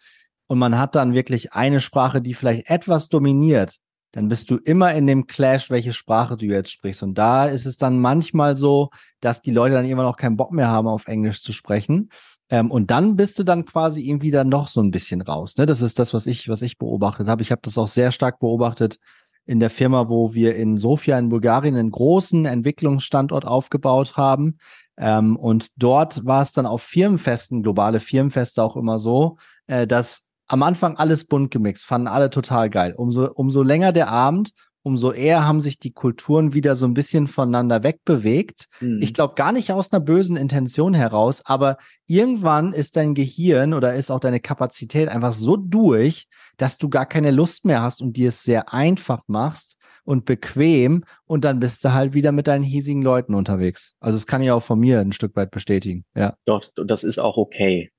und 0.47 0.57
man 0.57 0.77
hat 0.77 0.95
dann 0.95 1.13
wirklich 1.13 1.53
eine 1.53 1.79
Sprache, 1.79 2.21
die 2.21 2.33
vielleicht 2.33 2.69
etwas 2.69 3.07
dominiert, 3.07 3.77
dann 4.11 4.27
bist 4.27 4.49
du 4.49 4.57
immer 4.57 4.93
in 4.93 5.07
dem 5.07 5.27
Clash, 5.27 5.69
welche 5.69 5.93
Sprache 5.93 6.35
du 6.35 6.45
jetzt 6.45 6.71
sprichst. 6.71 7.03
Und 7.03 7.15
da 7.17 7.45
ist 7.45 7.65
es 7.65 7.77
dann 7.77 7.99
manchmal 7.99 8.55
so, 8.55 8.89
dass 9.19 9.41
die 9.41 9.51
Leute 9.51 9.75
dann 9.75 9.85
immer 9.85 10.03
noch 10.03 10.17
keinen 10.17 10.37
Bock 10.37 10.51
mehr 10.51 10.67
haben, 10.67 10.87
auf 10.87 11.07
Englisch 11.07 11.41
zu 11.41 11.53
sprechen. 11.53 12.09
Ähm, 12.49 12.71
und 12.71 12.91
dann 12.91 13.15
bist 13.15 13.37
du 13.37 13.43
dann 13.43 13.65
quasi 13.65 14.01
irgendwie 14.01 14.31
dann 14.31 14.49
noch 14.49 14.67
so 14.67 14.81
ein 14.81 14.91
bisschen 14.91 15.21
raus. 15.21 15.57
Ne? 15.57 15.65
Das 15.65 15.81
ist 15.81 15.99
das, 15.99 16.13
was 16.13 16.25
ich, 16.25 16.49
was 16.49 16.61
ich 16.61 16.77
beobachtet 16.77 17.27
habe. 17.27 17.41
Ich 17.41 17.51
habe 17.51 17.61
das 17.63 17.77
auch 17.77 17.87
sehr 17.87 18.11
stark 18.11 18.39
beobachtet 18.39 18.99
in 19.45 19.59
der 19.59 19.69
Firma, 19.69 20.09
wo 20.09 20.33
wir 20.33 20.55
in 20.55 20.77
Sofia 20.77 21.17
in 21.17 21.29
Bulgarien 21.29 21.75
einen 21.75 21.91
großen 21.91 22.45
Entwicklungsstandort 22.45 23.45
aufgebaut 23.45 24.17
haben. 24.17 24.57
Ähm, 24.97 25.37
und 25.37 25.69
dort 25.75 26.25
war 26.25 26.41
es 26.41 26.51
dann 26.51 26.65
auf 26.65 26.81
Firmenfesten, 26.81 27.63
globale 27.63 27.99
Firmenfeste 27.99 28.63
auch 28.63 28.75
immer 28.75 28.99
so, 28.99 29.37
äh, 29.67 29.85
dass 29.87 30.28
am 30.49 30.63
Anfang 30.63 30.97
alles 30.97 31.25
bunt 31.25 31.51
gemixt, 31.51 31.85
fanden 31.85 32.07
alle 32.07 32.29
total 32.29 32.69
geil. 32.69 32.93
Umso, 32.97 33.31
umso 33.31 33.61
länger 33.61 33.91
der 33.91 34.09
Abend, 34.09 34.51
umso 34.81 35.11
eher 35.11 35.45
haben 35.45 35.61
sich 35.61 35.77
die 35.77 35.91
Kulturen 35.91 36.53
wieder 36.53 36.75
so 36.75 36.87
ein 36.87 36.95
bisschen 36.95 37.27
voneinander 37.27 37.83
wegbewegt. 37.83 38.65
Mhm. 38.79 38.99
Ich 39.01 39.13
glaube 39.13 39.35
gar 39.35 39.51
nicht 39.51 39.71
aus 39.71 39.91
einer 39.91 39.99
bösen 39.99 40.35
Intention 40.35 40.95
heraus, 40.95 41.45
aber 41.45 41.77
irgendwann 42.07 42.73
ist 42.73 42.97
dein 42.97 43.13
Gehirn 43.13 43.73
oder 43.73 43.93
ist 43.93 44.09
auch 44.09 44.19
deine 44.19 44.39
Kapazität 44.39 45.07
einfach 45.09 45.33
so 45.33 45.55
durch, 45.55 46.27
dass 46.57 46.77
du 46.77 46.89
gar 46.89 47.05
keine 47.05 47.31
Lust 47.31 47.65
mehr 47.65 47.81
hast 47.81 48.01
und 48.01 48.17
dir 48.17 48.29
es 48.29 48.43
sehr 48.43 48.73
einfach 48.73 49.21
machst 49.27 49.77
und 50.03 50.25
bequem 50.25 51.03
und 51.25 51.45
dann 51.45 51.59
bist 51.59 51.85
du 51.85 51.93
halt 51.93 52.15
wieder 52.15 52.31
mit 52.31 52.47
deinen 52.47 52.63
hiesigen 52.63 53.03
Leuten 53.03 53.35
unterwegs. 53.35 53.95
Also 53.99 54.17
das 54.17 54.25
kann 54.25 54.41
ich 54.41 54.49
auch 54.49 54.63
von 54.63 54.79
mir 54.79 54.99
ein 54.99 55.11
Stück 55.11 55.35
weit 55.35 55.51
bestätigen. 55.51 56.05
Ja. 56.15 56.33
Doch, 56.45 56.63
das 56.75 57.03
ist 57.03 57.19
auch 57.19 57.37
okay. 57.37 57.91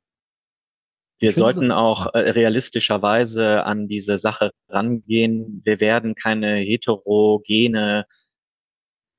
Wir 1.20 1.34
sollten 1.34 1.70
auch 1.70 2.14
äh, 2.14 2.18
realistischerweise 2.30 3.64
an 3.64 3.88
diese 3.88 4.18
Sache 4.18 4.52
rangehen. 4.68 5.60
Wir 5.64 5.78
werden 5.78 6.14
keine 6.14 6.56
heterogene 6.56 8.06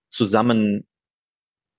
zusammen, 0.09 0.87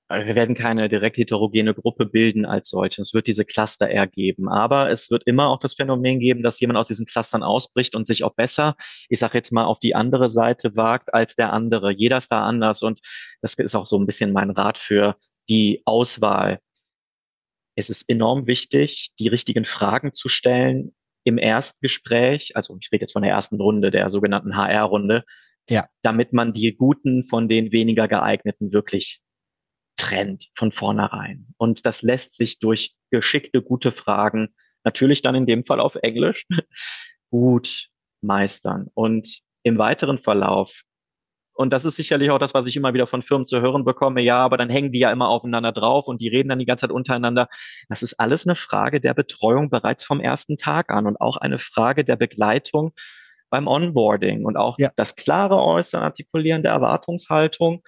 äh, 0.08 0.24
wir 0.24 0.36
werden 0.36 0.54
keine 0.54 0.88
direkt 0.88 1.16
heterogene 1.16 1.74
Gruppe 1.74 2.06
bilden 2.06 2.44
als 2.44 2.70
solche. 2.70 3.02
Es 3.02 3.14
wird 3.14 3.26
diese 3.26 3.44
Cluster 3.44 3.90
eher 3.90 4.06
geben. 4.06 4.48
Aber 4.48 4.90
es 4.90 5.10
wird 5.10 5.24
immer 5.26 5.48
auch 5.48 5.58
das 5.58 5.74
Phänomen 5.74 6.20
geben, 6.20 6.44
dass 6.44 6.60
jemand 6.60 6.78
aus 6.78 6.86
diesen 6.86 7.06
Clustern 7.06 7.42
ausbricht 7.42 7.96
und 7.96 8.06
sich 8.06 8.22
auch 8.22 8.34
besser, 8.34 8.76
ich 9.08 9.18
sage 9.18 9.38
jetzt 9.38 9.52
mal, 9.52 9.64
auf 9.64 9.80
die 9.80 9.96
andere 9.96 10.30
Seite 10.30 10.76
wagt 10.76 11.12
als 11.12 11.34
der 11.34 11.52
andere. 11.52 11.92
Jeder 11.92 12.18
ist 12.18 12.30
da 12.30 12.44
anders 12.44 12.82
und 12.82 13.00
das 13.40 13.54
ist 13.54 13.74
auch 13.74 13.86
so 13.86 13.98
ein 13.98 14.06
bisschen 14.06 14.32
mein 14.32 14.50
Rat 14.50 14.78
für 14.78 15.16
die 15.48 15.82
Auswahl 15.84 16.60
es 17.74 17.90
ist 17.90 18.08
enorm 18.08 18.46
wichtig, 18.46 19.12
die 19.18 19.28
richtigen 19.28 19.64
Fragen 19.64 20.12
zu 20.12 20.28
stellen 20.28 20.94
im 21.24 21.38
Erstgespräch. 21.38 22.56
Also 22.56 22.76
ich 22.80 22.90
rede 22.92 23.02
jetzt 23.02 23.12
von 23.12 23.22
der 23.22 23.32
ersten 23.32 23.60
Runde, 23.60 23.90
der 23.90 24.10
sogenannten 24.10 24.56
HR-Runde. 24.56 25.24
Ja. 25.68 25.88
Damit 26.02 26.32
man 26.32 26.52
die 26.52 26.74
guten 26.74 27.24
von 27.24 27.48
den 27.48 27.72
weniger 27.72 28.08
geeigneten 28.08 28.72
wirklich 28.72 29.20
trennt 29.96 30.50
von 30.54 30.72
vornherein. 30.72 31.46
Und 31.56 31.86
das 31.86 32.02
lässt 32.02 32.34
sich 32.34 32.58
durch 32.58 32.96
geschickte, 33.10 33.62
gute 33.62 33.92
Fragen, 33.92 34.54
natürlich 34.84 35.22
dann 35.22 35.36
in 35.36 35.46
dem 35.46 35.64
Fall 35.64 35.78
auf 35.78 35.94
Englisch, 35.96 36.46
gut 37.30 37.88
meistern. 38.20 38.88
Und 38.94 39.42
im 39.62 39.78
weiteren 39.78 40.18
Verlauf 40.18 40.82
und 41.54 41.72
das 41.72 41.84
ist 41.84 41.96
sicherlich 41.96 42.30
auch 42.30 42.38
das, 42.38 42.54
was 42.54 42.66
ich 42.66 42.76
immer 42.76 42.94
wieder 42.94 43.06
von 43.06 43.22
Firmen 43.22 43.46
zu 43.46 43.60
hören 43.60 43.84
bekomme. 43.84 44.20
Ja, 44.22 44.38
aber 44.38 44.56
dann 44.56 44.70
hängen 44.70 44.92
die 44.92 45.00
ja 45.00 45.12
immer 45.12 45.28
aufeinander 45.28 45.72
drauf 45.72 46.08
und 46.08 46.20
die 46.20 46.28
reden 46.28 46.48
dann 46.48 46.58
die 46.58 46.66
ganze 46.66 46.82
Zeit 46.82 46.92
untereinander. 46.92 47.48
Das 47.88 48.02
ist 48.02 48.14
alles 48.18 48.46
eine 48.46 48.54
Frage 48.54 49.00
der 49.00 49.14
Betreuung 49.14 49.70
bereits 49.70 50.04
vom 50.04 50.20
ersten 50.20 50.56
Tag 50.56 50.90
an 50.90 51.06
und 51.06 51.20
auch 51.20 51.36
eine 51.36 51.58
Frage 51.58 52.04
der 52.04 52.16
Begleitung 52.16 52.92
beim 53.50 53.66
Onboarding 53.66 54.44
und 54.44 54.56
auch 54.56 54.78
ja. 54.78 54.90
das 54.96 55.14
klare 55.14 55.62
Äußern, 55.62 56.02
Artikulieren 56.02 56.62
der 56.62 56.72
Erwartungshaltung. 56.72 57.82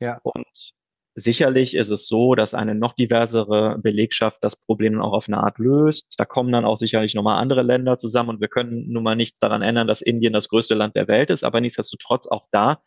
Ja. 0.00 0.18
Und 0.22 0.72
sicherlich 1.14 1.76
ist 1.76 1.90
es 1.90 2.08
so, 2.08 2.34
dass 2.34 2.54
eine 2.54 2.74
noch 2.74 2.94
diversere 2.94 3.78
Belegschaft 3.78 4.38
das 4.42 4.56
Problem 4.56 4.94
dann 4.94 5.02
auch 5.02 5.12
auf 5.12 5.28
eine 5.28 5.38
Art 5.38 5.58
löst. 5.58 6.06
Da 6.16 6.24
kommen 6.24 6.52
dann 6.52 6.64
auch 6.64 6.78
sicherlich 6.78 7.14
nochmal 7.14 7.38
andere 7.38 7.62
Länder 7.62 7.98
zusammen 7.98 8.30
und 8.30 8.40
wir 8.40 8.48
können 8.48 8.90
nun 8.90 9.02
mal 9.02 9.14
nichts 9.14 9.38
daran 9.38 9.60
ändern, 9.60 9.86
dass 9.86 10.00
Indien 10.00 10.32
das 10.32 10.48
größte 10.48 10.74
Land 10.74 10.96
der 10.96 11.06
Welt 11.06 11.28
ist, 11.28 11.44
aber 11.44 11.60
nichtsdestotrotz 11.60 12.26
auch 12.26 12.46
da 12.50 12.80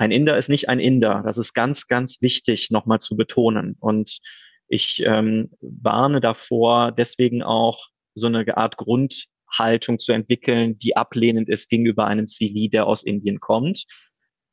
ein 0.00 0.12
Inder 0.12 0.38
ist 0.38 0.48
nicht 0.48 0.70
ein 0.70 0.80
Inder. 0.80 1.22
Das 1.26 1.36
ist 1.36 1.52
ganz, 1.52 1.86
ganz 1.86 2.22
wichtig 2.22 2.70
nochmal 2.70 3.00
zu 3.00 3.18
betonen. 3.18 3.76
Und 3.80 4.20
ich 4.66 5.02
ähm, 5.04 5.50
warne 5.60 6.22
davor, 6.22 6.90
deswegen 6.90 7.42
auch 7.42 7.88
so 8.14 8.26
eine 8.26 8.56
Art 8.56 8.78
Grundhaltung 8.78 9.98
zu 9.98 10.12
entwickeln, 10.12 10.78
die 10.78 10.96
ablehnend 10.96 11.50
ist 11.50 11.68
gegenüber 11.68 12.06
einem 12.06 12.26
CV, 12.26 12.70
der 12.70 12.86
aus 12.86 13.02
Indien 13.02 13.40
kommt. 13.40 13.84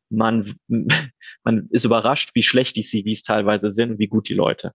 Man, 0.09 0.53
man 1.43 1.67
ist 1.69 1.85
überrascht, 1.85 2.31
wie 2.33 2.43
schlecht 2.43 2.75
die 2.75 2.83
CVs 2.83 3.21
teilweise 3.21 3.71
sind 3.71 3.91
und 3.91 3.99
wie 3.99 4.07
gut 4.07 4.27
die 4.27 4.33
Leute. 4.33 4.73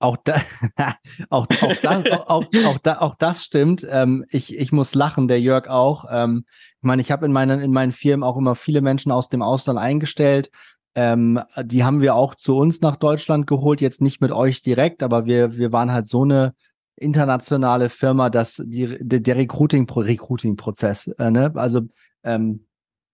Auch, 0.00 0.16
da, 0.24 0.40
auch, 1.28 1.46
auch, 1.60 1.76
da, 1.82 2.02
auch, 2.26 2.46
auch, 2.64 2.78
da, 2.78 2.98
auch 3.00 3.14
das 3.16 3.44
stimmt. 3.44 3.86
Ähm, 3.88 4.24
ich, 4.30 4.58
ich 4.58 4.72
muss 4.72 4.94
lachen, 4.94 5.28
der 5.28 5.40
Jörg 5.40 5.68
auch. 5.68 6.06
Ähm, 6.10 6.44
ich 6.48 6.82
meine, 6.82 7.02
ich 7.02 7.12
habe 7.12 7.26
in 7.26 7.32
meinen, 7.32 7.60
in 7.60 7.70
meinen 7.70 7.92
Firmen 7.92 8.24
auch 8.24 8.38
immer 8.38 8.54
viele 8.54 8.80
Menschen 8.80 9.12
aus 9.12 9.28
dem 9.28 9.42
Ausland 9.42 9.78
eingestellt. 9.78 10.50
Ähm, 10.94 11.38
die 11.62 11.84
haben 11.84 12.00
wir 12.00 12.14
auch 12.14 12.34
zu 12.34 12.56
uns 12.56 12.80
nach 12.80 12.96
Deutschland 12.96 13.46
geholt, 13.46 13.82
jetzt 13.82 14.00
nicht 14.00 14.22
mit 14.22 14.32
euch 14.32 14.62
direkt, 14.62 15.02
aber 15.02 15.26
wir, 15.26 15.58
wir 15.58 15.70
waren 15.70 15.92
halt 15.92 16.06
so 16.06 16.24
eine 16.24 16.54
internationale 16.96 17.90
Firma, 17.90 18.30
dass 18.30 18.56
die, 18.64 18.96
der, 19.00 19.20
der 19.20 19.36
Recruiting, 19.36 19.88
Recruiting-Prozess, 19.88 21.08
äh, 21.18 21.30
ne? 21.30 21.52
also 21.54 21.82
ähm, 22.24 22.66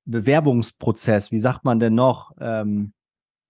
Bewerbungsprozess, 0.04 1.32
wie 1.32 1.40
sagt 1.40 1.64
man 1.64 1.80
denn 1.80 1.94
noch? 1.94 2.30
Ähm, 2.40 2.92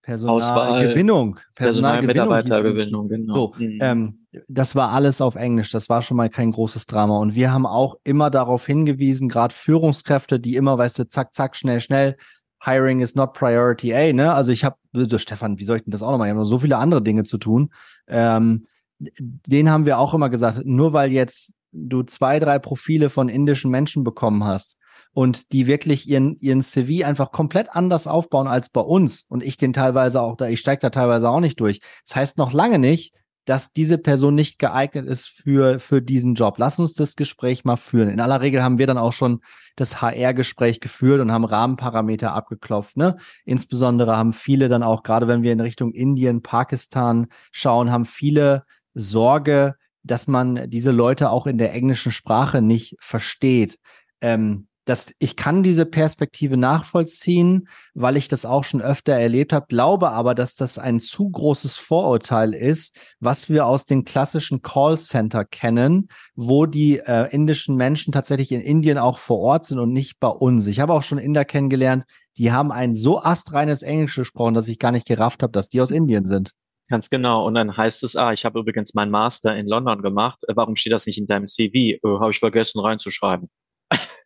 Personalgewinnung. 0.07 1.40
Personalmitarbeitergewinnung, 1.57 3.09
genau. 3.09 3.35
So, 3.35 3.55
mhm. 3.59 3.79
ähm, 3.81 4.19
das 4.47 4.77
war 4.77 4.92
alles 4.92 5.21
auf 5.21 5.35
Englisch. 5.35 5.73
Das 5.73 5.88
war 5.88 6.01
schon 6.01 6.16
mal 6.16 6.31
kein 6.31 6.53
großes 6.53 6.87
Drama. 6.87 7.19
Und 7.19 7.35
wir 7.35 7.53
haben 7.53 7.66
auch 7.66 7.97
immer 8.05 8.31
darauf 8.31 8.64
hingewiesen, 8.66 9.29
gerade 9.29 9.53
Führungskräfte, 9.53 10.38
die 10.38 10.55
immer, 10.55 10.79
weißt 10.79 11.01
du, 11.01 11.09
zack, 11.09 11.35
zack, 11.35 11.57
schnell, 11.57 11.81
schnell, 11.81 12.16
Hiring 12.64 13.01
is 13.01 13.16
not 13.16 13.33
priority 13.33 13.92
A, 13.95 14.12
ne? 14.12 14.33
Also 14.33 14.53
ich 14.53 14.64
habe, 14.64 14.77
Stefan, 15.19 15.59
wie 15.59 15.64
soll 15.64 15.79
ich 15.79 15.83
denn 15.83 15.90
das 15.90 16.05
auch 16.05 16.12
nochmal? 16.12 16.29
Ich 16.29 16.31
habe 16.31 16.40
noch 16.40 16.47
so 16.47 16.59
viele 16.59 16.77
andere 16.79 17.03
Dinge 17.03 17.25
zu 17.25 17.38
tun. 17.38 17.73
Ähm, 18.07 18.69
den 19.01 19.71
haben 19.71 19.87
wir 19.87 19.99
auch 19.99 20.14
immer 20.14 20.31
gesagt, 20.31 20.64
nur 20.64 20.92
weil 20.92 21.11
jetzt 21.11 21.53
du 21.73 22.05
zwei, 22.05 22.38
drei 22.38 22.61
Profile 22.61 23.11
von 23.11 23.29
indischen 23.29 23.73
Menschen 23.73 24.05
bekommen 24.05 24.45
hast, 24.45 24.79
und 25.13 25.53
die 25.53 25.67
wirklich 25.67 26.09
ihren, 26.09 26.37
ihren 26.37 26.63
CV 26.63 27.07
einfach 27.07 27.33
komplett 27.33 27.71
anders 27.71 28.07
aufbauen 28.07 28.47
als 28.49 28.71
bei 28.71 28.81
uns 28.81 29.25
und 29.29 29.43
ich 29.43 29.57
den 29.57 29.73
teilweise 29.73 30.21
auch 30.21 30.37
da, 30.37 30.49
ich 30.49 30.61
steige 30.61 30.81
da 30.81 30.91
teilweise 30.91 31.29
auch 31.29 31.41
nicht 31.41 31.61
durch. 31.61 31.81
Das 32.07 32.17
heißt 32.17 32.39
noch 32.39 32.53
lange 32.53 32.79
nicht, 32.79 33.15
dass 33.47 33.73
diese 33.73 33.97
Person 33.97 34.35
nicht 34.35 34.59
geeignet 34.59 35.07
ist 35.07 35.29
für, 35.29 35.79
für 35.79 36.03
diesen 36.03 36.35
Job. 36.35 36.59
Lass 36.59 36.81
uns 36.81 36.95
das 36.95 37.15
Gespräch 37.15 37.65
mal 37.65 37.77
führen. 37.77 38.11
In 38.11 38.21
aller 38.21 38.41
Regel 38.41 38.63
haben 38.63 38.79
wir 38.79 38.89
dann 38.89 38.99
auch 38.99 39.13
schon 39.13 39.41
das 39.77 40.03
HR-Gespräch 40.03 40.81
geführt 40.81 41.21
und 41.21 41.31
haben 41.31 41.45
Rahmenparameter 41.45 42.33
abgeklopft. 42.33 42.97
Ne? 42.97 43.17
Insbesondere 43.45 44.17
haben 44.17 44.33
viele 44.33 44.69
dann 44.69 44.83
auch, 44.83 45.05
gerade 45.05 45.29
wenn 45.29 45.43
wir 45.43 45.53
in 45.53 45.61
Richtung 45.61 45.93
Indien, 45.93 46.43
Pakistan 46.43 47.29
schauen, 47.53 47.93
haben 47.93 48.05
viele 48.05 48.65
Sorge, 48.95 49.77
dass 50.03 50.27
man 50.27 50.69
diese 50.69 50.91
Leute 50.91 51.31
auch 51.31 51.47
in 51.47 51.59
der 51.59 51.73
englischen 51.73 52.13
Sprache 52.13 52.63
nicht 52.63 52.97
versteht. 52.99 53.79
Ähm, 54.21 54.67
dass 54.87 55.12
ich 55.18 55.37
kann 55.37 55.62
diese 55.62 55.85
Perspektive 55.85 56.57
nachvollziehen, 56.57 57.68
weil 57.92 58.16
ich 58.16 58.29
das 58.29 58.46
auch 58.46 58.64
schon 58.64 58.81
öfter 58.81 59.12
erlebt 59.12 59.53
habe, 59.53 59.66
glaube 59.68 60.11
aber, 60.11 60.35
dass 60.35 60.55
das 60.55 60.79
ein 60.79 61.01
zu 61.01 61.29
großes 61.29 61.77
Vorurteil 61.77 62.55
ist, 62.55 62.96
was 63.20 63.51
wir 63.51 63.66
aus 63.66 63.85
den 63.85 64.05
klassischen 64.05 64.62
Callcenter 64.62 65.44
kennen, 65.44 66.09
wo 66.37 66.66
die 66.66 66.99
äh, 66.99 67.29
indischen 67.31 67.77
Menschen 67.77 68.12
tatsächlich 68.12 68.53
in 68.53 68.61
Indien 68.61 68.96
auch 68.96 69.18
vor 69.18 69.40
Ort 69.40 69.66
sind 69.66 69.81
und 69.81 69.92
nicht 69.92 70.20
bei 70.20 70.29
uns. 70.29 70.66
Ich 70.66 70.81
habe 70.81 70.94
auch 70.94 71.03
schon 71.03 71.18
Inder 71.18 71.44
kennengelernt, 71.44 72.05
die 72.38 72.53
haben 72.53 72.70
ein 72.70 72.94
so 72.94 73.20
astreines 73.20 73.83
Englisch 73.83 74.14
gesprochen, 74.14 74.55
dass 74.55 74.68
ich 74.68 74.79
gar 74.79 74.92
nicht 74.92 75.07
gerafft 75.07 75.42
habe, 75.42 75.53
dass 75.53 75.68
die 75.68 75.81
aus 75.81 75.90
Indien 75.90 76.27
sind. 76.27 76.53
Ganz 76.88 77.11
genau. 77.11 77.44
Und 77.44 77.55
dann 77.55 77.77
heißt 77.77 78.05
es, 78.05 78.14
ah, 78.14 78.33
ich 78.33 78.44
habe 78.44 78.61
übrigens 78.61 78.94
meinen 78.94 79.11
Master 79.11 79.57
in 79.57 79.66
London 79.66 80.03
gemacht. 80.03 80.44
Äh, 80.46 80.53
warum 80.55 80.77
steht 80.77 80.92
das 80.92 81.07
nicht 81.07 81.18
in 81.18 81.27
deinem 81.27 81.46
CV? 81.46 81.75
Äh, 81.75 81.99
habe 82.05 82.31
ich 82.31 82.38
vergessen 82.38 82.79
reinzuschreiben. 82.79 83.51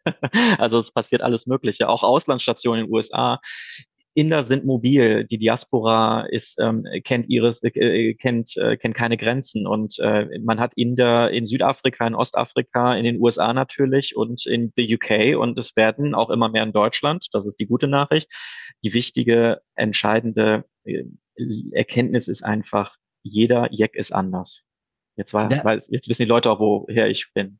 also 0.58 0.78
es 0.78 0.92
passiert 0.92 1.22
alles 1.22 1.46
Mögliche. 1.46 1.88
Auch 1.88 2.02
Auslandsstationen 2.02 2.80
in 2.80 2.86
den 2.86 2.94
USA. 2.94 3.40
Inder 4.14 4.42
sind 4.42 4.66
mobil, 4.66 5.24
die 5.24 5.38
Diaspora 5.38 6.26
ist 6.28 6.58
ähm, 6.60 6.84
kennt 7.04 7.28
ihres 7.28 7.62
äh, 7.62 7.68
äh, 7.68 8.14
kennt 8.14 8.56
äh, 8.56 8.76
kennt 8.76 8.96
keine 8.96 9.16
Grenzen 9.16 9.68
und 9.68 10.00
äh, 10.00 10.26
man 10.40 10.58
hat 10.58 10.72
Inder 10.74 11.30
in 11.30 11.46
Südafrika, 11.46 12.06
in 12.06 12.16
Ostafrika, 12.16 12.96
in 12.96 13.04
den 13.04 13.20
USA 13.20 13.52
natürlich 13.54 14.16
und 14.16 14.46
in 14.46 14.72
the 14.76 14.96
UK 14.96 15.38
und 15.38 15.56
es 15.58 15.76
werden 15.76 16.14
auch 16.16 16.30
immer 16.30 16.48
mehr 16.48 16.64
in 16.64 16.72
Deutschland. 16.72 17.28
Das 17.32 17.46
ist 17.46 17.60
die 17.60 17.66
gute 17.66 17.86
Nachricht. 17.86 18.28
Die 18.82 18.94
wichtige 18.94 19.60
entscheidende 19.76 20.64
äh, 20.84 21.04
Erkenntnis 21.72 22.26
ist 22.26 22.42
einfach, 22.42 22.96
jeder 23.22 23.68
Jack 23.70 23.94
ist 23.94 24.12
anders. 24.12 24.64
Jetzt, 25.20 25.34
war, 25.34 25.52
ja. 25.52 25.62
weil, 25.64 25.78
jetzt 25.90 26.08
wissen 26.08 26.22
die 26.22 26.28
Leute 26.28 26.50
auch, 26.50 26.60
woher 26.60 27.10
ich 27.10 27.30
bin. 27.34 27.58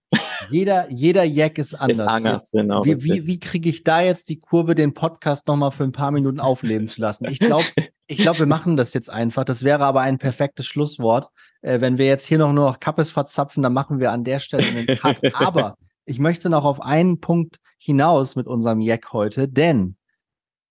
Jeder, 0.49 0.90
jeder 0.90 1.25
Jack 1.25 1.59
ist 1.59 1.75
anders. 1.75 1.99
Ist 1.99 2.07
anders 2.07 2.51
genau, 2.53 2.83
wie 2.87 3.05
wie, 3.05 3.27
wie 3.27 3.38
kriege 3.38 3.68
ich 3.68 3.85
da 3.85 4.01
jetzt 4.01 4.31
die 4.31 4.40
Kurve, 4.40 4.75
den 4.75 4.94
Podcast 4.94 5.46
nochmal 5.46 5.70
für 5.70 5.85
ein 5.85 5.92
paar 5.92 6.11
Minuten 6.11 6.40
aufleben 6.40 6.88
zu 6.88 7.03
lassen? 7.03 7.27
Ich 7.29 7.38
glaube, 7.38 7.64
ich 8.07 8.16
glaube, 8.16 8.38
wir 8.38 8.46
machen 8.46 8.79
das 8.79 8.94
jetzt 8.94 9.11
einfach. 9.11 9.44
Das 9.44 9.62
wäre 9.62 9.85
aber 9.85 10.01
ein 10.01 10.16
perfektes 10.16 10.64
Schlusswort. 10.64 11.29
Äh, 11.61 11.83
wenn 11.83 11.99
wir 11.99 12.07
jetzt 12.07 12.27
hier 12.27 12.38
noch 12.38 12.51
nur 12.51 12.64
noch 12.64 12.81
Kappes 12.81 13.11
verzapfen, 13.11 13.62
dann 13.62 13.75
machen 13.75 14.01
wir 14.01 14.11
an 14.11 14.25
der 14.25 14.38
Stelle 14.38 14.64
einen 14.66 14.87
Cut. 14.87 15.20
aber 15.35 15.77
ich 16.07 16.18
möchte 16.18 16.49
noch 16.49 16.64
auf 16.64 16.81
einen 16.81 17.20
Punkt 17.20 17.59
hinaus 17.77 18.37
mit 18.37 18.46
unserem 18.46 18.81
Jack 18.81 19.12
heute, 19.12 19.49
denn 19.49 19.96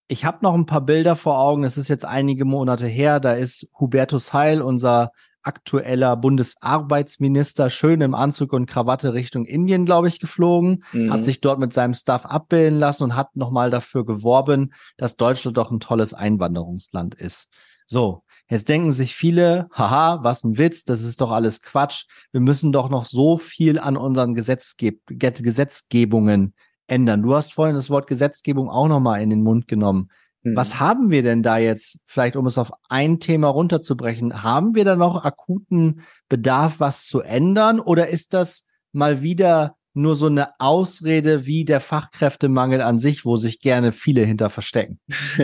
ich 0.08 0.26
habe 0.26 0.40
noch 0.42 0.56
ein 0.56 0.66
paar 0.66 0.82
Bilder 0.82 1.16
vor 1.16 1.38
Augen. 1.38 1.64
Es 1.64 1.78
ist 1.78 1.88
jetzt 1.88 2.04
einige 2.04 2.46
Monate 2.46 2.88
her. 2.88 3.20
Da 3.20 3.34
ist 3.34 3.70
Hubertus 3.80 4.34
Heil, 4.34 4.64
unser 4.64 5.12
aktueller 5.50 6.16
Bundesarbeitsminister, 6.16 7.72
schön 7.72 8.02
im 8.02 8.14
Anzug 8.14 8.54
und 8.54 8.68
Krawatte 8.68 9.16
Richtung 9.16 9.46
Indien, 9.46 9.84
glaube 9.84 10.08
ich, 10.08 10.20
geflogen, 10.20 10.84
mhm. 10.94 11.12
hat 11.12 11.24
sich 11.24 11.42
dort 11.42 11.58
mit 11.58 11.74
seinem 11.74 11.96
Staff 11.96 12.24
abbilden 12.24 12.78
lassen 12.78 13.06
und 13.06 13.16
hat 13.16 13.36
nochmal 13.36 13.72
dafür 13.72 14.06
geworben, 14.06 14.74
dass 14.98 15.18
Deutschland 15.18 15.58
doch 15.58 15.72
ein 15.72 15.80
tolles 15.80 16.14
Einwanderungsland 16.14 17.16
ist. 17.16 17.50
So, 17.88 18.22
jetzt 18.48 18.70
denken 18.70 18.92
sich 18.92 19.16
viele, 19.16 19.70
haha, 19.74 20.20
was 20.22 20.44
ein 20.44 20.60
Witz, 20.60 20.84
das 20.86 21.02
ist 21.02 21.20
doch 21.20 21.32
alles 21.32 21.64
Quatsch. 21.64 22.06
Wir 22.32 22.42
müssen 22.42 22.72
doch 22.72 22.92
noch 22.92 23.08
so 23.08 23.40
viel 23.40 23.80
an 23.80 23.98
unseren 23.98 24.36
Gesetzgeb 24.36 25.02
Gesetzgebungen 25.08 26.54
ändern. 26.86 27.24
Du 27.24 27.34
hast 27.34 27.54
vorhin 27.54 27.76
das 27.76 27.90
Wort 27.90 28.06
Gesetzgebung 28.06 28.70
auch 28.70 28.88
nochmal 28.88 29.24
in 29.24 29.32
den 29.32 29.42
Mund 29.42 29.68
genommen. 29.68 30.12
Mhm. 30.44 30.56
Was 30.56 30.80
haben 30.80 31.12
wir 31.12 31.24
denn 31.24 31.44
da 31.44 31.58
jetzt, 31.58 32.00
vielleicht 32.06 32.36
um 32.36 32.46
es 32.46 32.58
auf 32.58 32.72
ein 32.90 33.20
Thema 33.20 33.50
runterzubrechen, 33.50 34.44
haben 34.44 34.76
wir 34.76 34.86
da 34.86 34.96
noch 34.96 35.24
akuten 35.24 36.02
Bedarf, 36.30 36.80
was 36.80 37.06
zu 37.06 37.22
ändern? 37.22 37.80
Oder 37.80 38.08
ist 38.08 38.34
das 38.34 38.66
mal 38.92 39.22
wieder 39.22 39.76
nur 39.94 40.16
so 40.16 40.28
eine 40.28 40.60
Ausrede 40.60 41.46
wie 41.46 41.66
der 41.66 41.82
Fachkräftemangel 41.82 42.82
an 42.82 43.00
sich, 43.00 43.26
wo 43.26 43.36
sich 43.36 43.60
gerne 43.60 43.92
viele 43.92 44.24
hinter 44.24 44.50
verstecken? 44.50 45.00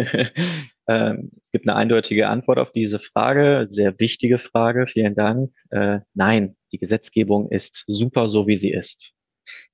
ähm, 0.88 1.32
es 1.34 1.52
gibt 1.52 1.68
eine 1.68 1.76
eindeutige 1.76 2.30
Antwort 2.30 2.60
auf 2.60 2.72
diese 2.72 3.00
Frage, 3.00 3.66
sehr 3.70 4.00
wichtige 4.00 4.38
Frage, 4.38 4.88
vielen 4.88 5.16
Dank. 5.16 5.52
Äh, 5.72 6.00
nein, 6.14 6.56
die 6.72 6.78
Gesetzgebung 6.78 7.50
ist 7.50 7.84
super 7.88 8.28
so, 8.28 8.48
wie 8.48 8.56
sie 8.56 8.72
ist. 8.72 9.15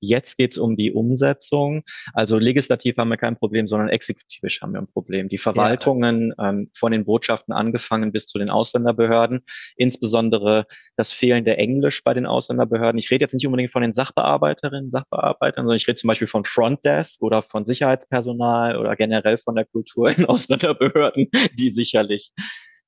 Jetzt 0.02 0.38
geht 0.38 0.52
es 0.52 0.58
um 0.58 0.76
die 0.76 0.92
Umsetzung. 0.92 1.84
Also 2.14 2.38
legislativ 2.38 2.98
haben 2.98 3.10
wir 3.10 3.18
kein 3.18 3.38
Problem, 3.38 3.68
sondern 3.68 3.90
exekutivisch 3.90 4.62
haben 4.62 4.74
wir 4.74 4.82
ein 4.82 4.92
Problem. 4.92 5.30
Die 5.30 5.38
Verwaltungen 5.38 6.34
ja. 6.38 6.50
ähm, 6.50 6.72
von 6.74 6.92
den 6.92 7.06
Botschaften 7.06 7.54
angefangen 7.54 8.12
bis 8.12 8.26
zu 8.26 8.40
den 8.40 8.50
Ausländerbehörden, 8.50 9.42
insbesondere 9.78 10.66
das 10.98 11.12
fehlende 11.12 11.56
Englisch 11.58 12.04
bei 12.04 12.16
den 12.16 12.26
Ausländerbehörden. 12.26 12.98
Ich 12.98 13.12
rede 13.12 13.24
jetzt 13.24 13.34
nicht 13.34 13.46
unbedingt 13.46 13.72
von 13.72 13.84
den 13.84 13.94
Sachbearbeiterinnen, 13.94 14.90
Sachbearbeitern, 14.90 15.66
sondern 15.66 15.78
ich 15.78 15.88
rede 15.88 16.00
zum 16.00 16.08
Beispiel 16.08 16.28
von 16.28 16.46
Frontdesk 16.46 17.22
oder 17.22 17.44
von 17.44 17.66
Sicherheitspersonal 17.66 18.78
oder 18.78 18.96
generell 18.96 19.38
von 19.38 19.56
der 19.56 19.66
Kultur 19.66 20.10
in 20.10 20.26
Ausländerbehörden, 20.26 21.30
die 21.60 21.70
sicherlich 21.70 22.32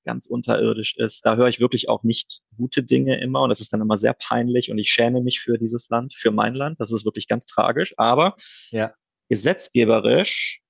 ganz 0.04 0.26
unterirdisch 0.26 0.96
ist. 0.98 1.26
Da 1.26 1.36
höre 1.36 1.48
ich 1.48 1.60
wirklich 1.60 1.90
auch 1.90 2.04
nicht 2.04 2.42
gute 2.58 2.84
Dinge 2.84 3.20
immer 3.20 3.42
und 3.42 3.50
das 3.50 3.62
ist 3.62 3.74
dann 3.74 3.82
immer 3.82 3.98
sehr 3.98 4.14
peinlich 4.14 4.70
und 4.70 4.78
ich 4.78 4.90
schäme 4.90 5.22
mich 5.22 5.40
für 5.40 5.58
dieses 5.58 5.90
Land, 5.90 6.14
für 6.14 6.32
mein 6.32 6.54
Land. 6.54 6.80
Das 6.80 6.92
ist 6.92 7.06
wirklich 7.06 7.28
ganz 7.28 7.46
tragisch. 7.46 7.94
Aber 7.98 8.36
ja. 8.72 8.94
gesetzgeberisch 9.30 10.62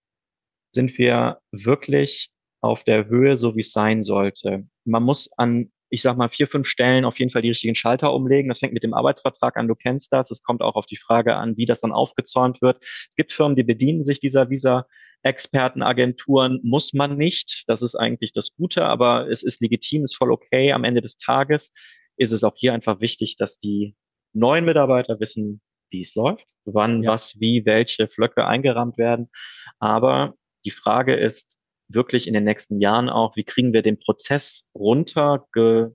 sind 0.69 0.97
wir 0.97 1.39
wirklich 1.51 2.31
auf 2.61 2.83
der 2.83 3.07
Höhe, 3.07 3.37
so 3.37 3.55
wie 3.55 3.61
es 3.61 3.73
sein 3.73 4.03
sollte. 4.03 4.65
Man 4.85 5.03
muss 5.03 5.29
an 5.37 5.72
ich 5.93 6.01
sag 6.01 6.17
mal, 6.17 6.27
vier, 6.27 6.47
fünf 6.47 6.67
Stellen 6.67 7.05
auf 7.05 7.19
jeden 7.19 7.29
Fall 7.29 7.43
die 7.43 7.49
richtigen 7.49 7.75
Schalter 7.75 8.15
umlegen. 8.15 8.49
Das 8.49 8.57
fängt 8.57 8.73
mit 8.73 8.83
dem 8.83 8.95
Arbeitsvertrag 8.95 9.55
an, 9.57 9.67
du 9.67 9.75
kennst 9.75 10.11
das. 10.11 10.31
Es 10.31 10.41
kommt 10.41 10.63
auch 10.63 10.73
auf 10.73 10.87
die 10.87 10.97
Frage 10.97 11.35
an, 11.35 11.55
wie 11.55 11.67
das 11.67 11.81
dann 11.81 11.91
aufgezäunt 11.91 12.63
wird. 12.63 12.79
Es 12.81 13.13
gibt 13.15 13.31
Firmen, 13.31 13.55
die 13.55 13.61
bedienen 13.61 14.03
sich 14.03 14.19
dieser 14.19 14.49
Visa-Expertenagenturen, 14.49 16.59
muss 16.63 16.93
man 16.93 17.15
nicht. 17.15 17.65
Das 17.67 17.83
ist 17.83 17.93
eigentlich 17.93 18.33
das 18.33 18.55
Gute, 18.55 18.85
aber 18.85 19.29
es 19.29 19.43
ist 19.43 19.61
legitim, 19.61 20.03
ist 20.03 20.17
voll 20.17 20.31
okay. 20.31 20.71
Am 20.71 20.83
Ende 20.83 21.01
des 21.01 21.15
Tages 21.15 21.71
ist 22.17 22.33
es 22.33 22.43
auch 22.43 22.55
hier 22.55 22.73
einfach 22.73 22.99
wichtig, 22.99 23.35
dass 23.37 23.59
die 23.59 23.95
neuen 24.33 24.65
Mitarbeiter 24.65 25.19
wissen, 25.19 25.61
wie 25.91 26.01
es 26.01 26.15
läuft, 26.15 26.47
wann, 26.65 27.03
ja. 27.03 27.11
was, 27.11 27.39
wie, 27.39 27.67
welche 27.67 28.07
Flöcke 28.07 28.47
eingerahmt 28.47 28.97
werden. 28.97 29.29
Aber 29.77 30.33
die 30.65 30.71
Frage 30.71 31.13
ist, 31.13 31.59
wirklich 31.93 32.27
in 32.27 32.33
den 32.33 32.43
nächsten 32.43 32.79
Jahren 32.79 33.09
auch, 33.09 33.35
wie 33.35 33.43
kriegen 33.43 33.73
wir 33.73 33.81
den 33.81 33.99
Prozess 33.99 34.69
runtergekocht 34.75 35.93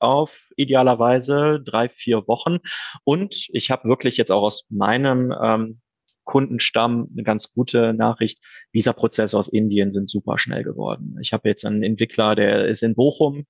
auf, 0.00 0.48
idealerweise 0.56 1.60
drei, 1.64 1.88
vier 1.88 2.26
Wochen. 2.28 2.58
Und 3.04 3.48
ich 3.50 3.70
habe 3.70 3.88
wirklich 3.88 4.16
jetzt 4.16 4.30
auch 4.30 4.42
aus 4.42 4.66
meinem 4.70 5.34
ähm, 5.42 5.80
Kundenstamm 6.24 7.08
eine 7.12 7.24
ganz 7.24 7.52
gute 7.52 7.92
Nachricht. 7.92 8.40
Visa-Prozesse 8.72 9.36
aus 9.36 9.48
Indien 9.48 9.92
sind 9.92 10.08
super 10.08 10.38
schnell 10.38 10.62
geworden. 10.62 11.16
Ich 11.20 11.32
habe 11.32 11.48
jetzt 11.48 11.64
einen 11.64 11.82
Entwickler, 11.82 12.34
der 12.34 12.66
ist 12.66 12.82
in 12.82 12.94
Bochum, 12.94 13.44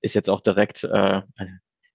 ist 0.00 0.14
jetzt 0.14 0.28
auch 0.28 0.40
direkt 0.40 0.84
äh, 0.84 1.22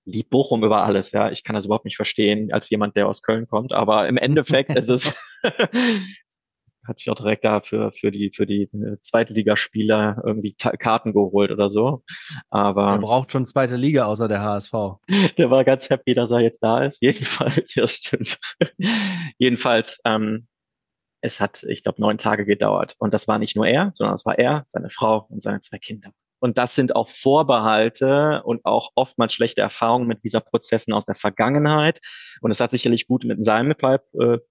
lieb 0.06 0.30
Bochum 0.30 0.63
über 0.63 0.84
alles, 0.84 1.12
ja. 1.12 1.32
Ich 1.32 1.43
kann 1.43 1.56
das 1.56 1.65
überhaupt 1.65 1.86
nicht 1.86 1.97
verstehen 1.97 2.52
als 2.52 2.69
jemand, 2.69 2.95
der 2.95 3.08
aus 3.08 3.21
Köln 3.21 3.47
kommt, 3.47 3.73
aber 3.73 4.08
im 4.08 4.17
Endeffekt 4.17 4.69
ist 4.76 4.89
es 4.89 5.13
hat 6.88 7.00
sich 7.00 7.10
auch 7.10 7.15
direkt 7.15 7.43
da 7.43 7.62
für, 7.62 7.91
für 7.91 8.12
die, 8.12 8.32
für 8.34 8.45
die 8.45 8.63
äh, 8.63 8.97
Zweitligaspieler 9.02 10.21
irgendwie 10.26 10.56
Karten 10.56 11.13
geholt 11.13 11.52
oder 11.52 11.69
so. 11.69 12.04
Aber. 12.50 12.91
Er 12.91 13.00
braucht 13.00 13.32
schon 13.32 13.45
zweite 13.45 13.76
Liga 13.76 14.06
außer 14.06 14.28
der 14.28 14.41
HSV. 14.41 14.73
Der 15.38 15.52
war 15.52 15.63
ganz 15.63 15.89
happy, 15.89 16.13
dass 16.13 16.32
er 16.32 16.39
jetzt 16.39 16.62
da 16.62 16.84
ist. 16.84 17.02
Jedenfalls, 17.02 17.76
ja, 17.76 17.88
stimmt. 17.88 18.39
Jedenfalls, 19.38 20.00
ähm, 20.06 20.47
es 21.21 21.41
hat, 21.41 21.63
ich 21.63 21.84
glaube, 21.84 22.02
neun 22.02 22.17
Tage 22.17 22.45
gedauert. 22.45 22.95
Und 23.00 23.13
das 23.13 23.28
war 23.28 23.39
nicht 23.39 23.56
nur 23.56 23.67
er, 23.67 23.91
sondern 23.93 24.15
es 24.15 24.26
war 24.26 24.38
er, 24.38 24.65
seine 24.67 24.89
Frau 24.89 25.26
und 25.30 25.41
seine 25.41 25.60
zwei 25.60 25.80
Kinder. 25.80 26.12
Und 26.39 26.58
das 26.58 26.76
sind 26.76 26.95
auch 26.95 27.10
Vorbehalte 27.10 28.41
und 28.43 28.65
auch 28.65 28.91
oftmals 28.95 29.34
schlechte 29.34 29.62
Erfahrungen 29.62 30.08
mit 30.08 30.23
dieser 30.23 30.41
Prozessen 30.41 30.93
aus 30.93 31.06
der 31.06 31.15
Vergangenheit. 31.15 32.00
Und 32.41 32.52
es 32.52 32.60
hat 32.60 32.71
sicherlich 32.71 33.08
gut 33.08 33.23
mit 33.23 33.43
seinem 33.43 33.76
Pipe 33.76 34.41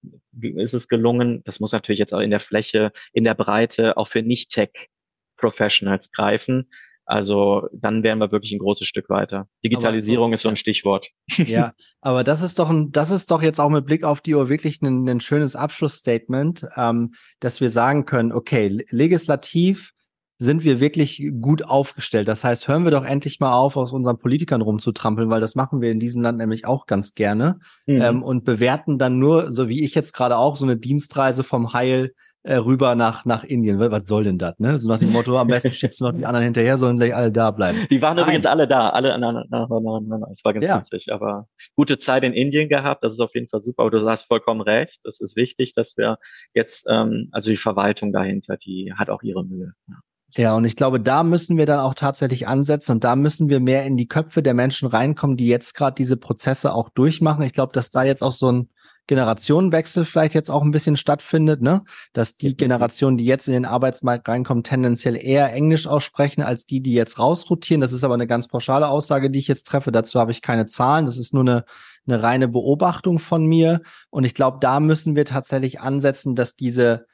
äh, 0.43 0.49
ist 0.49 0.75
es 0.75 0.89
gelungen. 0.89 1.43
Das 1.45 1.61
muss 1.61 1.73
natürlich 1.73 2.01
jetzt 2.01 2.15
auch 2.15 2.21
in 2.21 2.31
der 2.31 2.41
Fläche, 2.41 2.93
in 3.13 3.25
der 3.25 3.35
Breite 3.35 3.97
auch 3.97 4.09
für 4.09 4.23
Nicht-Tech-Professionals 4.23 6.11
greifen. 6.13 6.69
Also 7.07 7.69
dann 7.73 8.03
wären 8.03 8.19
wir 8.19 8.33
wirklich 8.33 8.51
ein 8.53 8.59
großes 8.59 8.87
Stück 8.87 9.09
weiter. 9.09 9.49
Digitalisierung 9.65 10.27
aber, 10.27 10.35
ist 10.35 10.43
so 10.43 10.49
ein 10.49 10.57
Stichwort. 10.57 11.09
Ja, 11.47 11.73
aber 12.01 12.25
das 12.25 12.43
ist 12.43 12.59
doch 12.59 12.69
ein, 12.69 12.91
das 12.91 13.11
ist 13.13 13.31
doch 13.31 13.43
jetzt 13.43 13.61
auch 13.61 13.69
mit 13.69 13.87
Blick 13.87 14.03
auf 14.03 14.21
die 14.21 14.35
Uhr 14.35 14.49
wirklich 14.49 14.83
ein, 14.83 15.09
ein 15.09 15.21
schönes 15.21 15.55
Abschlussstatement, 15.55 16.67
ähm, 16.77 17.15
dass 17.39 17.61
wir 17.61 17.71
sagen 17.71 18.07
können, 18.07 18.33
okay, 18.33 18.85
legislativ 18.91 19.93
sind 20.39 20.65
wir 20.65 20.81
wirklich 20.81 21.31
gut 21.41 21.65
aufgestellt. 21.65 22.29
Das 22.29 22.45
heißt, 22.45 22.69
hören 22.69 22.85
wir 22.85 22.91
doch 22.91 23.05
endlich 23.05 23.41
mal 23.41 23.55
auf, 23.55 23.77
aus 23.77 23.93
unseren 23.93 24.19
Politikern 24.19 24.61
rumzutrampeln, 24.61 25.31
weil 25.31 25.41
das 25.41 25.55
machen 25.55 25.81
wir 25.81 25.91
in 25.91 26.01
diesem 26.01 26.23
Land 26.23 26.39
nämlich 26.39 26.67
auch 26.67 26.87
ganz 26.87 27.15
gerne 27.15 27.59
mhm. 27.87 28.01
ähm, 28.01 28.23
und 28.23 28.45
bewerten 28.45 28.99
dann 28.99 29.19
nur, 29.19 29.51
so 29.51 29.69
wie 29.69 29.85
ich 29.85 29.95
jetzt 29.95 30.13
gerade 30.13 30.37
auch, 30.37 30.57
so 30.57 30.67
eine 30.67 30.77
Dienstreise 30.77 31.43
vom 31.43 31.73
Heil 31.73 32.13
äh, 32.47 32.57
rüber 32.57 32.95
nach, 32.95 33.25
nach 33.25 33.43
Indien. 33.43 33.81
Was 33.81 34.07
soll 34.07 34.25
denn 34.25 34.39
das, 34.39 34.59
ne? 34.59 34.79
So 34.79 34.89
nach 34.89 35.01
dem 35.01 35.11
Motto, 35.11 35.37
am 35.37 35.49
besten 35.49 35.73
schickst 35.73 36.01
du 36.01 36.05
noch 36.05 36.13
die 36.13 36.25
anderen 36.25 36.45
hinterher, 36.45 36.79
sollen 36.79 36.97
gleich 36.97 37.15
alle 37.15 37.33
da 37.33 37.51
bleiben. 37.51 37.87
Die 37.91 38.01
waren 38.01 38.15
Nein. 38.17 38.25
übrigens 38.25 38.47
alle 38.47 38.69
da, 38.69 38.91
alle 38.91 39.19
nacheinander. 39.19 40.29
Es 40.33 40.45
war 40.45 40.53
ganz 40.53 40.65
ja. 40.65 40.79
witzig, 40.79 41.13
aber 41.13 41.49
gute 41.75 41.99
Zeit 41.99 42.23
in 42.23 42.33
Indien 42.33 42.69
gehabt, 42.69 43.03
das 43.03 43.15
ist 43.15 43.21
auf 43.21 43.35
jeden 43.35 43.49
Fall 43.49 43.63
super. 43.63 43.83
Aber 43.83 43.91
du 43.91 44.09
hast 44.09 44.25
vollkommen 44.25 44.61
recht, 44.61 45.01
das 45.03 45.21
ist 45.21 45.35
wichtig, 45.35 45.73
dass 45.75 45.97
wir 45.97 46.19
jetzt, 46.55 46.87
ähm, 46.89 47.31
also 47.33 47.51
die 47.51 47.57
Verwaltung 47.57 48.13
dahinter, 48.13 48.57
die 48.57 48.93
hat 48.97 49.11
auch 49.11 49.23
ihre 49.23 49.45
Mühe. 49.45 49.73
Ja. 49.89 49.97
Ja, 50.35 50.55
und 50.57 50.65
ich 50.65 50.77
glaube, 50.77 51.01
da 51.01 51.23
müssen 51.23 51.57
wir 51.57 51.67
dann 51.67 51.81
auch 51.81 51.95
tatsächlich 51.95 52.49
ansetzen 52.49 52.93
und 52.93 53.05
da 53.05 53.17
müssen 53.17 53.49
wir 53.49 53.61
mehr 53.61 53.87
in 53.87 53.97
die 53.97 54.09
Köpfe 54.09 54.43
der 54.43 54.55
Menschen 54.55 54.89
reinkommen, 54.89 55.37
die 55.37 55.47
jetzt 55.47 55.75
gerade 55.75 55.95
diese 55.95 56.17
Prozesse 56.17 56.73
auch 56.73 56.91
durchmachen. 56.91 57.43
Ich 57.43 57.53
glaube, 57.53 57.73
dass 57.73 57.91
da 57.91 58.03
jetzt 58.03 58.23
auch 58.23 58.33
so 58.33 58.51
ein 58.51 58.69
Generationenwechsel 59.07 60.05
vielleicht 60.05 60.35
jetzt 60.35 60.51
auch 60.51 60.63
ein 60.63 60.73
bisschen 60.73 60.97
stattfindet, 60.97 61.63
ne? 61.63 61.85
Dass 62.13 62.37
die 62.37 62.57
Generationen, 62.57 63.17
die 63.17 63.25
jetzt 63.25 63.47
in 63.47 63.55
den 63.55 63.65
Arbeitsmarkt 63.65 64.29
reinkommen, 64.29 64.65
tendenziell 64.65 65.17
eher 65.17 65.53
Englisch 65.53 65.87
aussprechen 65.87 66.43
als 66.43 66.67
die, 66.67 66.81
die 66.81 66.93
jetzt 66.93 67.19
rausrotieren. 67.19 67.81
Das 67.81 67.93
ist 67.93 68.03
aber 68.03 68.15
eine 68.15 68.27
ganz 68.27 68.49
pauschale 68.49 68.89
Aussage, 68.89 69.31
die 69.31 69.39
ich 69.39 69.49
jetzt 69.49 69.69
treffe. 69.69 69.93
Dazu 69.93 70.19
habe 70.19 70.33
ich 70.33 70.43
keine 70.43 70.67
Zahlen. 70.67 71.07
Das 71.07 71.19
ist 71.19 71.35
nur 71.35 71.45
eine, 71.45 71.65
eine 72.07 72.23
reine 72.23 72.49
Beobachtung 72.49 73.19
von 73.21 73.47
mir. 73.47 73.81
Und 74.11 74.25
ich 74.25 74.35
glaube, 74.35 74.59
da 74.61 74.81
müssen 74.81 75.15
wir 75.15 75.25
tatsächlich 75.25 75.81
ansetzen, 75.81 76.35
dass 76.35 76.57
diese 76.57 77.07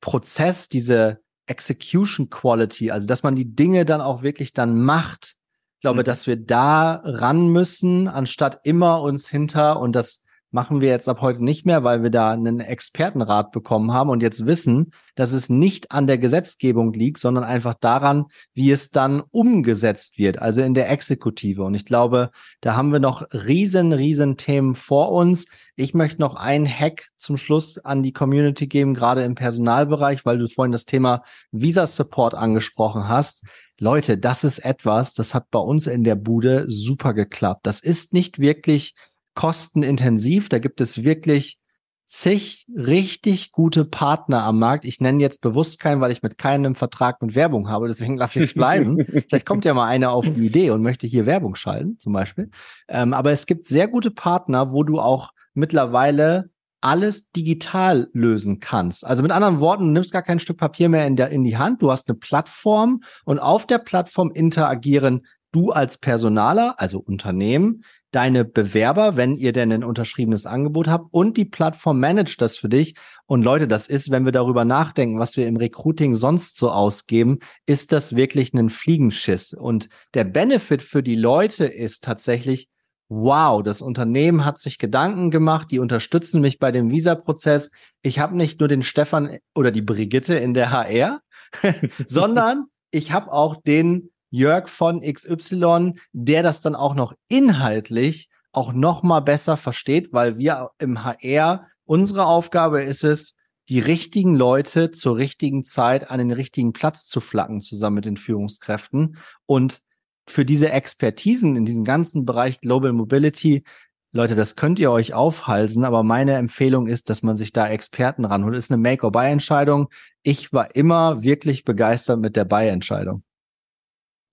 Prozess, 0.00 0.68
diese 0.68 1.20
Execution 1.46 2.30
Quality, 2.30 2.90
also 2.90 3.06
dass 3.06 3.22
man 3.22 3.36
die 3.36 3.54
Dinge 3.54 3.84
dann 3.84 4.00
auch 4.00 4.22
wirklich 4.22 4.52
dann 4.52 4.80
macht. 4.80 5.36
Ich 5.76 5.80
glaube, 5.80 6.00
mhm. 6.00 6.04
dass 6.04 6.26
wir 6.26 6.36
da 6.36 7.00
ran 7.04 7.48
müssen, 7.48 8.08
anstatt 8.08 8.60
immer 8.64 9.02
uns 9.02 9.28
hinter 9.28 9.80
und 9.80 9.92
das 9.92 10.24
machen 10.56 10.80
wir 10.80 10.88
jetzt 10.88 11.06
ab 11.06 11.20
heute 11.20 11.44
nicht 11.44 11.66
mehr, 11.66 11.84
weil 11.84 12.02
wir 12.02 12.08
da 12.08 12.30
einen 12.30 12.60
Expertenrat 12.60 13.52
bekommen 13.52 13.92
haben 13.92 14.08
und 14.08 14.22
jetzt 14.22 14.46
wissen, 14.46 14.90
dass 15.14 15.32
es 15.32 15.50
nicht 15.50 15.92
an 15.92 16.06
der 16.06 16.16
Gesetzgebung 16.16 16.94
liegt, 16.94 17.18
sondern 17.18 17.44
einfach 17.44 17.74
daran, 17.74 18.24
wie 18.54 18.70
es 18.70 18.88
dann 18.88 19.22
umgesetzt 19.32 20.18
wird, 20.18 20.38
also 20.38 20.62
in 20.62 20.72
der 20.72 20.88
Exekutive. 20.88 21.62
Und 21.62 21.74
ich 21.74 21.84
glaube, 21.84 22.30
da 22.62 22.74
haben 22.74 22.90
wir 22.90 23.00
noch 23.00 23.26
riesen, 23.32 23.92
riesen 23.92 24.38
Themen 24.38 24.74
vor 24.74 25.12
uns. 25.12 25.44
Ich 25.76 25.92
möchte 25.92 26.22
noch 26.22 26.36
einen 26.36 26.66
Hack 26.66 27.08
zum 27.18 27.36
Schluss 27.36 27.76
an 27.76 28.02
die 28.02 28.14
Community 28.14 28.66
geben, 28.66 28.94
gerade 28.94 29.24
im 29.24 29.34
Personalbereich, 29.34 30.24
weil 30.24 30.38
du 30.38 30.48
vorhin 30.48 30.72
das 30.72 30.86
Thema 30.86 31.22
Visa 31.52 31.86
Support 31.86 32.34
angesprochen 32.34 33.08
hast. 33.08 33.44
Leute, 33.78 34.16
das 34.16 34.42
ist 34.42 34.60
etwas, 34.60 35.12
das 35.12 35.34
hat 35.34 35.50
bei 35.50 35.58
uns 35.58 35.86
in 35.86 36.02
der 36.02 36.14
Bude 36.14 36.64
super 36.66 37.12
geklappt. 37.12 37.66
Das 37.66 37.80
ist 37.80 38.14
nicht 38.14 38.38
wirklich 38.38 38.94
kostenintensiv. 39.36 40.48
Da 40.48 40.58
gibt 40.58 40.80
es 40.80 41.04
wirklich 41.04 41.58
zig 42.06 42.66
richtig 42.74 43.52
gute 43.52 43.84
Partner 43.84 44.42
am 44.42 44.58
Markt. 44.58 44.84
Ich 44.84 45.00
nenne 45.00 45.20
jetzt 45.20 45.40
bewusst 45.40 45.78
keinen, 45.78 46.00
weil 46.00 46.12
ich 46.12 46.22
mit 46.22 46.38
keinem 46.38 46.74
Vertrag 46.74 47.20
mit 47.22 47.34
Werbung 47.34 47.68
habe. 47.68 47.88
Deswegen 47.88 48.16
lasse 48.16 48.40
ich 48.40 48.50
es 48.50 48.54
bleiben. 48.54 49.04
Vielleicht 49.28 49.46
kommt 49.46 49.64
ja 49.64 49.74
mal 49.74 49.86
einer 49.86 50.10
auf 50.10 50.28
die 50.28 50.46
Idee 50.46 50.70
und 50.70 50.82
möchte 50.82 51.06
hier 51.06 51.26
Werbung 51.26 51.54
schalten, 51.54 51.98
zum 51.98 52.12
Beispiel. 52.12 52.50
Ähm, 52.88 53.12
aber 53.12 53.30
es 53.32 53.46
gibt 53.46 53.66
sehr 53.66 53.88
gute 53.88 54.10
Partner, 54.10 54.72
wo 54.72 54.82
du 54.82 55.00
auch 55.00 55.30
mittlerweile 55.54 56.50
alles 56.80 57.30
digital 57.32 58.08
lösen 58.12 58.60
kannst. 58.60 59.04
Also 59.04 59.22
mit 59.22 59.32
anderen 59.32 59.58
Worten, 59.58 59.86
du 59.86 59.90
nimmst 59.90 60.12
gar 60.12 60.22
kein 60.22 60.38
Stück 60.38 60.58
Papier 60.58 60.88
mehr 60.88 61.06
in, 61.06 61.16
der, 61.16 61.30
in 61.30 61.42
die 61.42 61.56
Hand. 61.56 61.82
Du 61.82 61.90
hast 61.90 62.08
eine 62.08 62.16
Plattform 62.16 63.00
und 63.24 63.40
auf 63.40 63.66
der 63.66 63.78
Plattform 63.78 64.30
interagieren 64.30 65.22
du 65.56 65.72
als 65.72 65.96
Personaler, 65.96 66.74
also 66.78 66.98
Unternehmen, 66.98 67.82
deine 68.16 68.46
Bewerber, 68.46 69.18
wenn 69.18 69.36
ihr 69.36 69.52
denn 69.52 69.70
ein 69.70 69.84
unterschriebenes 69.84 70.46
Angebot 70.46 70.88
habt 70.88 71.12
und 71.12 71.36
die 71.36 71.44
Plattform 71.44 72.00
managt 72.00 72.40
das 72.40 72.56
für 72.56 72.70
dich. 72.70 72.94
Und 73.26 73.42
Leute, 73.42 73.68
das 73.68 73.88
ist, 73.88 74.10
wenn 74.10 74.24
wir 74.24 74.32
darüber 74.32 74.64
nachdenken, 74.64 75.18
was 75.18 75.36
wir 75.36 75.46
im 75.46 75.56
Recruiting 75.56 76.14
sonst 76.14 76.56
so 76.56 76.70
ausgeben, 76.70 77.40
ist 77.66 77.92
das 77.92 78.16
wirklich 78.16 78.54
ein 78.54 78.70
Fliegenschiss. 78.70 79.52
Und 79.52 79.90
der 80.14 80.24
Benefit 80.24 80.80
für 80.80 81.02
die 81.02 81.14
Leute 81.14 81.66
ist 81.66 82.04
tatsächlich, 82.04 82.70
wow, 83.10 83.62
das 83.62 83.82
Unternehmen 83.82 84.46
hat 84.46 84.60
sich 84.60 84.78
Gedanken 84.78 85.30
gemacht, 85.30 85.70
die 85.70 85.78
unterstützen 85.78 86.40
mich 86.40 86.58
bei 86.58 86.72
dem 86.72 86.90
Visa-Prozess. 86.90 87.70
Ich 88.00 88.18
habe 88.18 88.34
nicht 88.34 88.60
nur 88.60 88.68
den 88.70 88.80
Stefan 88.80 89.36
oder 89.54 89.70
die 89.70 89.82
Brigitte 89.82 90.36
in 90.36 90.54
der 90.54 90.70
HR, 90.70 91.20
sondern 92.06 92.64
ich 92.90 93.12
habe 93.12 93.30
auch 93.30 93.60
den 93.60 94.08
Jörg 94.30 94.68
von 94.68 95.00
XY, 95.00 95.94
der 96.12 96.42
das 96.42 96.60
dann 96.60 96.74
auch 96.74 96.94
noch 96.94 97.14
inhaltlich 97.28 98.28
auch 98.52 98.72
noch 98.72 99.02
mal 99.02 99.20
besser 99.20 99.56
versteht, 99.56 100.12
weil 100.12 100.38
wir 100.38 100.70
im 100.78 101.04
HR 101.04 101.66
unsere 101.84 102.26
Aufgabe 102.26 102.82
ist 102.82 103.04
es, 103.04 103.36
die 103.68 103.80
richtigen 103.80 104.34
Leute 104.34 104.90
zur 104.90 105.16
richtigen 105.16 105.64
Zeit 105.64 106.10
an 106.10 106.18
den 106.18 106.30
richtigen 106.30 106.72
Platz 106.72 107.06
zu 107.06 107.20
flacken, 107.20 107.60
zusammen 107.60 107.96
mit 107.96 108.04
den 108.04 108.16
Führungskräften. 108.16 109.16
Und 109.44 109.82
für 110.28 110.44
diese 110.44 110.70
Expertisen 110.70 111.56
in 111.56 111.64
diesem 111.64 111.84
ganzen 111.84 112.24
Bereich 112.24 112.60
Global 112.60 112.92
Mobility, 112.92 113.64
Leute, 114.12 114.34
das 114.34 114.56
könnt 114.56 114.78
ihr 114.78 114.90
euch 114.90 115.14
aufhalsen, 115.14 115.84
aber 115.84 116.02
meine 116.02 116.34
Empfehlung 116.34 116.86
ist, 116.86 117.10
dass 117.10 117.22
man 117.22 117.36
sich 117.36 117.52
da 117.52 117.68
Experten 117.68 118.24
ranholt. 118.24 118.56
Ist 118.56 118.70
eine 118.70 118.80
Make-or-Buy-Entscheidung. 118.80 119.88
Ich 120.22 120.52
war 120.52 120.74
immer 120.74 121.22
wirklich 121.22 121.64
begeistert 121.64 122.20
mit 122.20 122.36
der 122.36 122.46
Buy-Entscheidung. 122.46 123.22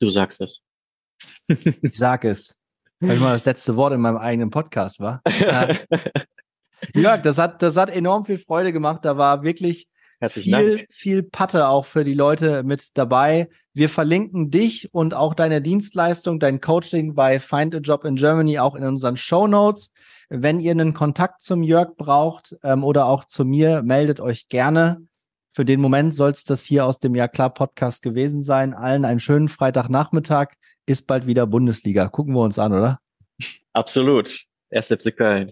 Du 0.03 0.09
sagst 0.09 0.41
es. 0.41 0.59
ich 1.47 1.95
sag 1.97 2.25
es. 2.25 2.57
Weil 2.99 3.17
mal 3.19 3.31
das 3.31 3.45
letzte 3.45 3.77
Wort 3.77 3.93
in 3.93 4.01
meinem 4.01 4.17
eigenen 4.17 4.49
Podcast 4.49 4.99
war. 4.99 5.21
Äh, 6.93 6.99
Jörg, 6.99 7.21
das 7.21 7.37
hat, 7.37 7.61
das 7.61 7.77
hat 7.77 7.89
enorm 7.89 8.25
viel 8.25 8.37
Freude 8.37 8.73
gemacht. 8.73 9.05
Da 9.05 9.15
war 9.15 9.41
wirklich 9.41 9.87
viel, 10.27 10.75
Dank. 10.75 10.87
viel 10.91 11.23
Patte 11.23 11.69
auch 11.69 11.85
für 11.85 12.03
die 12.03 12.13
Leute 12.13 12.63
mit 12.63 12.97
dabei. 12.97 13.47
Wir 13.73 13.87
verlinken 13.87 14.51
dich 14.51 14.93
und 14.93 15.13
auch 15.13 15.33
deine 15.33 15.61
Dienstleistung, 15.61 16.41
dein 16.41 16.59
Coaching 16.59 17.15
bei 17.15 17.39
Find 17.39 17.73
a 17.73 17.77
Job 17.77 18.03
in 18.03 18.17
Germany 18.17 18.59
auch 18.59 18.75
in 18.75 18.83
unseren 18.83 19.15
Show 19.15 19.47
Notes. 19.47 19.93
Wenn 20.27 20.59
ihr 20.59 20.71
einen 20.71 20.93
Kontakt 20.93 21.41
zum 21.41 21.63
Jörg 21.63 21.95
braucht 21.95 22.57
ähm, 22.63 22.83
oder 22.83 23.05
auch 23.05 23.23
zu 23.23 23.45
mir, 23.45 23.81
meldet 23.81 24.19
euch 24.19 24.49
gerne. 24.49 25.07
Für 25.53 25.65
den 25.65 25.79
Moment 25.79 26.15
soll 26.15 26.31
es 26.31 26.43
das 26.43 26.63
hier 26.63 26.85
aus 26.85 26.99
dem 26.99 27.13
Ja 27.13 27.27
klar 27.27 27.53
Podcast 27.53 28.01
gewesen 28.01 28.43
sein. 28.43 28.73
Allen 28.73 29.05
einen 29.05 29.19
schönen 29.19 29.49
Freitagnachmittag. 29.49 30.53
Ist 30.87 31.05
bald 31.05 31.27
wieder 31.27 31.45
Bundesliga. 31.45 32.09
Gucken 32.09 32.33
wir 32.33 32.41
uns 32.41 32.57
an, 32.57 32.73
oder? 32.73 32.99
Absolut. 33.71 34.45
Erst 34.71 34.91
FC 34.91 35.15
Köln. 35.15 35.51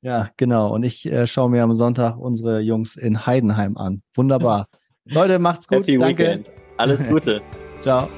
Ja, 0.00 0.30
genau. 0.36 0.74
Und 0.74 0.82
ich 0.82 1.06
äh, 1.06 1.26
schaue 1.26 1.50
mir 1.50 1.62
am 1.62 1.74
Sonntag 1.74 2.16
unsere 2.16 2.60
Jungs 2.60 2.96
in 2.96 3.26
Heidenheim 3.26 3.76
an. 3.76 4.02
Wunderbar. 4.14 4.68
Leute, 5.04 5.38
macht's 5.38 5.68
gut. 5.68 5.86
Happy 5.86 5.98
Danke. 5.98 6.22
Weekend. 6.22 6.50
Alles 6.78 7.06
Gute. 7.06 7.42
Ciao. 7.80 8.08